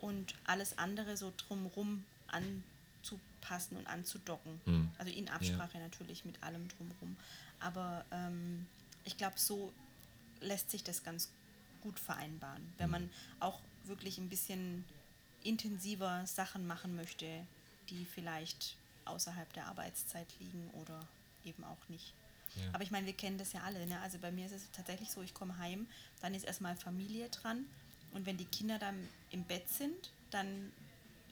[0.00, 4.60] und alles andere so drumherum anzupassen und anzudocken.
[4.66, 4.90] Mhm.
[4.98, 5.84] Also in Absprache ja.
[5.84, 7.16] natürlich mit allem drumherum.
[7.60, 8.66] Aber ähm,
[9.04, 9.72] ich glaube, so
[10.40, 11.30] lässt sich das ganz
[11.82, 12.62] gut vereinbaren.
[12.78, 12.92] Wenn mhm.
[12.92, 13.10] man
[13.40, 14.84] auch wirklich ein bisschen
[15.42, 17.26] intensiver Sachen machen möchte,
[17.90, 21.00] die vielleicht außerhalb der Arbeitszeit liegen oder
[21.44, 22.12] eben auch nicht.
[22.56, 22.74] Ja.
[22.74, 23.86] Aber ich meine, wir kennen das ja alle.
[23.86, 23.98] Ne?
[24.00, 25.86] Also bei mir ist es tatsächlich so, ich komme heim,
[26.20, 27.64] dann ist erstmal Familie dran
[28.12, 30.70] und wenn die Kinder dann im Bett sind, dann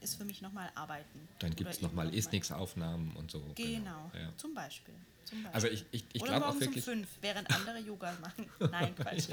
[0.00, 1.28] ist für mich nochmal Arbeiten.
[1.40, 3.42] Dann gibt es nochmal eben ist nichts Aufnahmen und so.
[3.54, 4.32] Genau, Ja.
[4.36, 4.94] zum Beispiel.
[5.26, 5.54] Zum Beispiel.
[5.54, 6.86] Also ich, ich, ich glaube auch morgens wirklich.
[6.88, 8.48] um fünf, während andere Yoga machen.
[8.70, 9.28] Nein, Quatsch.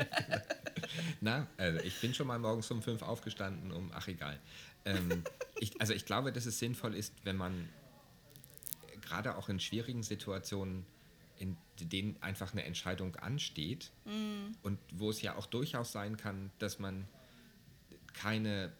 [1.21, 4.38] Na, also ich bin schon mal morgens um fünf aufgestanden, um, ach egal.
[4.84, 5.23] Ähm,
[5.59, 7.69] ich, also ich glaube, dass es sinnvoll ist, wenn man
[9.07, 10.85] gerade auch in schwierigen Situationen,
[11.37, 14.51] in denen einfach eine Entscheidung ansteht Mm.
[14.63, 17.07] und wo es ja auch durchaus sein kann, dass man
[18.13, 18.71] keine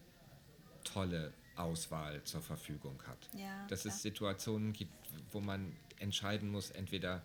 [0.84, 3.28] tolle Auswahl zur Verfügung hat.
[3.36, 3.94] Ja, dass klar.
[3.94, 4.92] es Situationen gibt,
[5.32, 7.22] wo man entscheiden muss, entweder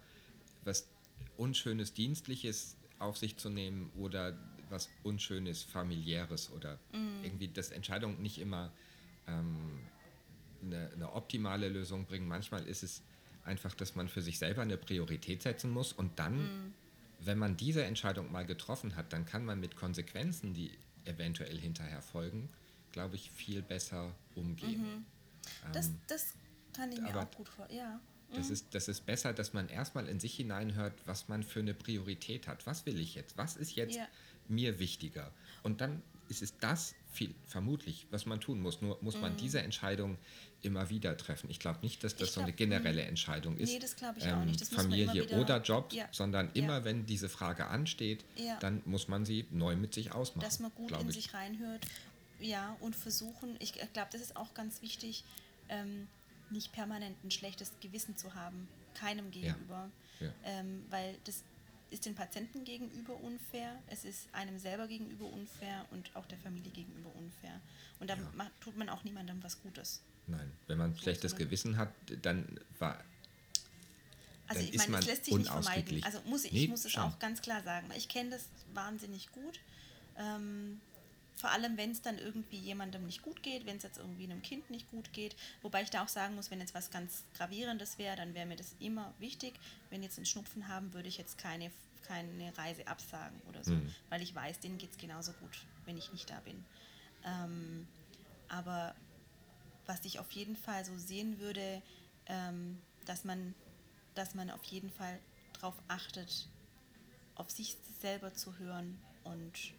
[0.64, 0.88] was
[1.36, 4.38] Unschönes Dienstliches auf sich zu nehmen oder
[4.70, 7.24] was Unschönes Familiäres oder Mm.
[7.24, 8.72] irgendwie, dass Entscheidungen nicht immer
[9.28, 9.80] ähm,
[10.64, 12.28] eine, eine optimale Lösung bringen.
[12.28, 13.02] Manchmal ist es
[13.44, 16.38] einfach, dass man für sich selber eine Priorität setzen muss und dann,
[16.70, 16.74] Mm.
[17.20, 20.72] wenn man diese Entscheidung mal getroffen hat, dann kann man mit Konsequenzen, die
[21.06, 22.50] eventuell hinterher folgen,
[22.94, 25.06] glaube ich, viel besser umgehen.
[25.74, 26.34] Das, Ähm, das
[26.76, 27.80] kann ich mir auch gut vorstellen.
[27.80, 28.00] Ja.
[28.34, 31.74] das, ist, das ist besser, dass man erstmal in sich hineinhört, was man für eine
[31.74, 32.66] Priorität hat.
[32.66, 33.38] Was will ich jetzt?
[33.38, 34.08] Was ist jetzt Ja.
[34.48, 35.32] mir wichtiger?
[35.64, 38.82] Und dann ist es das viel, vermutlich, was man tun muss.
[38.82, 40.18] Nur muss man diese Entscheidung
[40.64, 41.50] immer wieder treffen.
[41.50, 42.26] Ich glaube nicht, dass das Mhm.
[42.26, 43.70] Ich so eine glaub, generelle Entscheidung ist.
[43.70, 44.60] ähm, Nee, das glaub ich auch nicht.
[44.62, 46.08] Das Familie wieder- oder Job, Ja.
[46.12, 46.64] sondern Ja.
[46.64, 48.58] immer, wenn diese Frage ansteht, Ja.
[48.60, 50.44] dann muss man sie neu mit sich ausmachen.
[50.46, 51.16] dass man gut glaub in ich.
[51.16, 51.86] sich reinhört.
[52.40, 55.24] Ja, und versuchen, ich glaube, das ist auch ganz wichtig,
[55.70, 56.08] ähm,
[56.50, 59.90] nicht permanent ein schlechtes Gewissen zu haben, keinem gegenüber.
[60.20, 60.30] Ja.
[60.46, 61.44] Ähm, weil das
[61.94, 66.72] ist den Patienten gegenüber unfair, es ist einem selber gegenüber unfair und auch der Familie
[66.72, 67.62] gegenüber unfair.
[68.00, 68.52] Und da Ja.
[68.60, 70.02] tut man auch niemandem was Gutes.
[70.28, 73.04] Nein, wenn man ein schlechtes Gewissen hat, dann war
[74.48, 76.04] Also Dann ich ist meine, man es lässt sich nicht vermeiden.
[76.04, 77.90] Also muss ich, Nee, ich muss es auch ganz klar sagen.
[77.96, 79.60] Ich kenne das wahnsinnig gut.
[80.18, 80.82] Ähm,
[81.36, 84.42] vor allem, wenn es dann irgendwie jemandem nicht gut geht, wenn es jetzt irgendwie einem
[84.42, 85.36] Kind nicht gut geht.
[85.62, 88.56] Wobei ich da auch sagen muss, wenn jetzt was ganz Gravierendes wäre, dann wäre mir
[88.56, 89.54] das immer wichtig.
[89.90, 91.72] Wenn jetzt einen Schnupfen haben, würde ich jetzt keine,
[92.04, 93.74] keine Reise absagen oder so.
[93.74, 93.94] Mhm.
[94.10, 96.64] Weil ich weiß, denen geht es genauso gut, wenn ich nicht da bin.
[97.26, 97.88] Ähm,
[98.48, 98.96] aber
[99.86, 101.82] was ich auf jeden Fall so sehen würde,
[102.28, 103.54] ähm, dass man,
[104.14, 105.20] dass man auf jeden Fall
[105.54, 106.48] darauf achtet,
[107.36, 109.74] auf sich selber zu hören und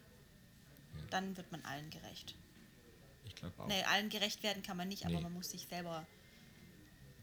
[1.09, 2.35] dann wird man allen gerecht.
[3.25, 3.67] ich glaube auch.
[3.67, 5.21] Nee, allen gerecht werden kann man nicht, aber Nee.
[5.21, 6.05] man muss sich selber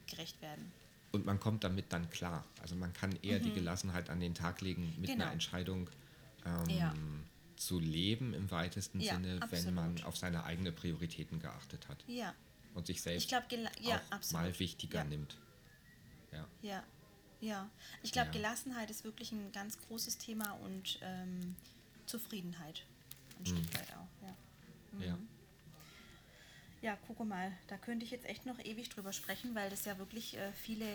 [0.07, 0.71] gerecht werden.
[1.11, 2.43] Und man kommt damit dann klar.
[2.61, 5.23] Also man kann eher die Gelassenheit an den Tag legen, mit Genau.
[5.25, 5.89] einer Entscheidung
[6.45, 6.93] ähm, Ja.
[7.55, 9.73] zu leben im weitesten Ja, Sinne, wenn absolut.
[9.75, 12.33] man auf seine eigenen Prioritäten geachtet hat Ja,
[12.73, 13.45] und sich selbst ich glaube,
[13.79, 14.43] ja, auch absolut.
[14.43, 15.37] mal wichtiger nimmt.
[16.31, 16.47] Ja.
[16.61, 16.83] Ja,
[17.39, 17.69] ja.
[18.01, 18.31] Ich glaube.
[18.31, 21.55] Gelassenheit ist wirklich ein ganz großes Thema und ähm,
[22.07, 22.85] Zufriedenheit
[23.45, 23.63] ein Mhm.
[23.63, 24.27] Stück weit auch.
[24.99, 25.05] Ja.
[25.05, 25.17] Ja.
[26.81, 29.97] Ja, gucke mal, da könnte ich jetzt echt noch ewig drüber sprechen, weil das ja
[29.99, 30.85] wirklich äh, viele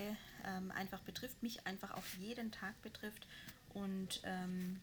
[0.44, 3.26] ähm, einfach betrifft, mich einfach auch jeden Tag betrifft.
[3.72, 4.80] Und ähm,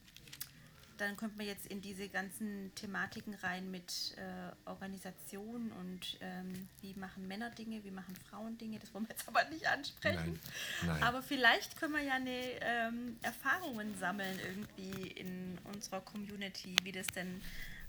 [0.98, 6.94] dann kommt man jetzt in diese ganzen Thematiken rein mit äh, Organisation und ähm, wie
[6.96, 8.80] machen Männer Dinge, wie machen Frauen Dinge.
[8.80, 10.40] Das wollen wir jetzt aber nicht ansprechen.
[10.82, 11.04] Nein, nein.
[11.04, 17.08] Aber vielleicht können wir ja eine ähm, Erfahrungen sammeln irgendwie in unserer Community, wie das
[17.08, 17.42] denn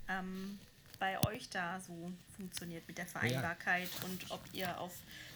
[0.09, 0.59] ähm,
[0.99, 4.93] bei euch da so funktioniert mit der Vereinbarkeit und ob ihr auf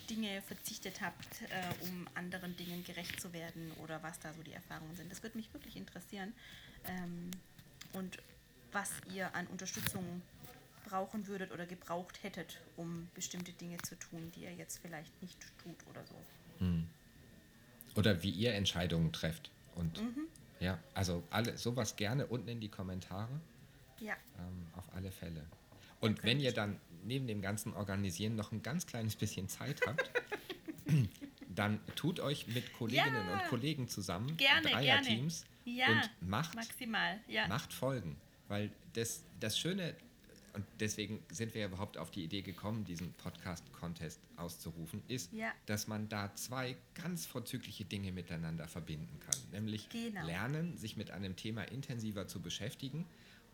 [0.08, 4.52] Dinge verzichtet habt, äh, um anderen Dingen gerecht zu werden oder was da so die
[4.52, 5.10] Erfahrungen sind.
[5.10, 6.32] Das würde mich wirklich interessieren.
[6.86, 7.30] Ähm,
[7.92, 8.18] und
[8.72, 10.22] was ihr an Unterstützung
[10.88, 15.38] brauchen würdet oder gebraucht hättet, um bestimmte Dinge zu tun, die ihr jetzt vielleicht nicht
[15.62, 16.14] tut oder so.
[17.96, 19.50] Oder wie ihr Entscheidungen trefft.
[19.74, 20.26] Und Mhm.
[20.60, 23.40] ja, also alle, sowas gerne unten in die Kommentare.
[23.98, 24.14] Ja.
[24.38, 25.44] Ähm, auf alle Fälle.
[26.00, 30.10] Und wenn ihr dann neben dem ganzen Organisieren noch ein ganz kleines bisschen Zeit habt,
[31.60, 33.34] dann tut euch mit Kolleginnen Ja.
[33.34, 37.20] und Kollegen zusammen, Gerne, Dreierteams, Ja, und macht, maximal.
[37.28, 37.46] Ja.
[37.48, 38.16] macht Folgen.
[38.48, 39.94] Weil das, das Schöne,
[40.54, 45.30] und deswegen sind wir ja überhaupt auf die Idee gekommen, diesen Podcast-Contest auszurufen, ist,
[45.66, 49.38] dass man da zwei ganz vorzügliche Dinge miteinander verbinden kann.
[49.52, 50.24] Nämlich Genau.
[50.26, 53.06] lernen, sich mit einem Thema intensiver zu beschäftigen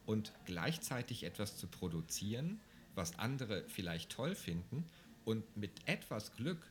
[0.06, 2.60] und gleichzeitig etwas zu produzieren,
[2.94, 4.84] was andere vielleicht toll finden
[5.26, 6.62] und mit etwas Glück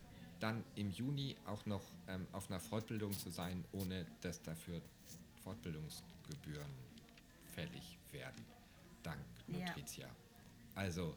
[0.46, 4.80] dann im Juni auch noch ähm, auf einer Fortbildung zu sein, ohne dass dafür
[5.44, 6.70] Fortbildungsgebühren
[7.56, 8.46] fällig werden.
[9.02, 9.66] Dank Ja.
[9.66, 10.08] Nutritia.
[10.76, 11.16] Also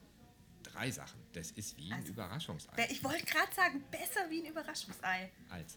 [0.63, 1.21] drei Sachen.
[1.35, 2.73] Das ist wie ein Also, Überraschungsei.
[2.75, 5.31] Be- Ich wollte gerade sagen, besser wie ein Überraschungsei.
[5.51, 5.77] Als.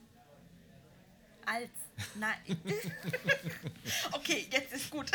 [1.45, 1.70] als.
[2.16, 2.39] Nein.
[4.14, 5.12] okay, jetzt ist gut.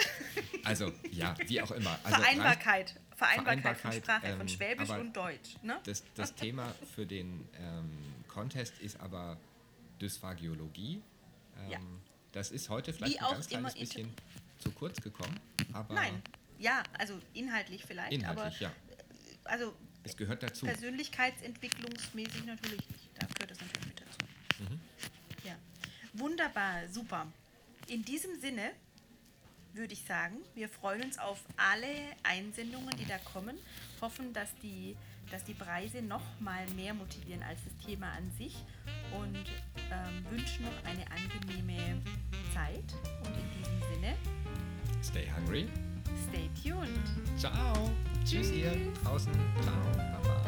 [0.64, 1.98] Also, ja, wie auch immer.
[2.02, 3.00] Also Vereinbarkeit.
[3.16, 5.56] Vereinbarkeit, von Vereinbarkeit, Sprache, von ähm, Schwäbisch aber und Deutsch.
[5.62, 5.80] Ne?
[5.84, 7.90] Das, das Thema für den ähm,
[8.36, 9.38] Contest ist aber
[9.98, 11.02] Dysphagiologie.
[11.58, 11.78] Ähm, Ja.
[12.32, 14.12] Das ist heute vielleicht Wie ein ganz kleines bisschen
[14.58, 15.40] zu kurz gekommen,
[15.72, 16.22] aber Nein.
[16.58, 18.68] Ja, also inhaltlich vielleicht, inhaltlich, ja.
[19.44, 19.74] aber also
[20.04, 20.66] Es gehört dazu.
[20.66, 23.08] persönlichkeitsentwicklungsmäßig natürlich nicht.
[23.14, 24.18] Da gehört das natürlich mit dazu.
[24.62, 24.80] Mhm.
[25.44, 25.56] Ja.
[26.12, 27.26] Wunderbar, super.
[27.88, 28.72] In diesem Sinne
[29.72, 31.88] würde ich sagen, wir freuen uns auf alle
[32.22, 33.56] Einsendungen, die da kommen,
[34.02, 34.94] hoffen, dass die,
[35.30, 38.56] dass die Preise noch mal mehr motivieren als das Thema an sich
[39.20, 39.36] und
[39.90, 42.00] ähm, wünschen noch eine angenehme
[42.54, 42.94] Zeit.
[43.24, 44.16] Und in diesem Sinne,
[45.02, 45.68] Stay hungry.
[46.28, 47.38] stay tuned.
[47.38, 47.90] Ciao.
[48.24, 48.72] Tschüss ihr
[49.04, 49.32] draußen.
[49.62, 49.92] Ciao.
[50.22, 50.42] Baba.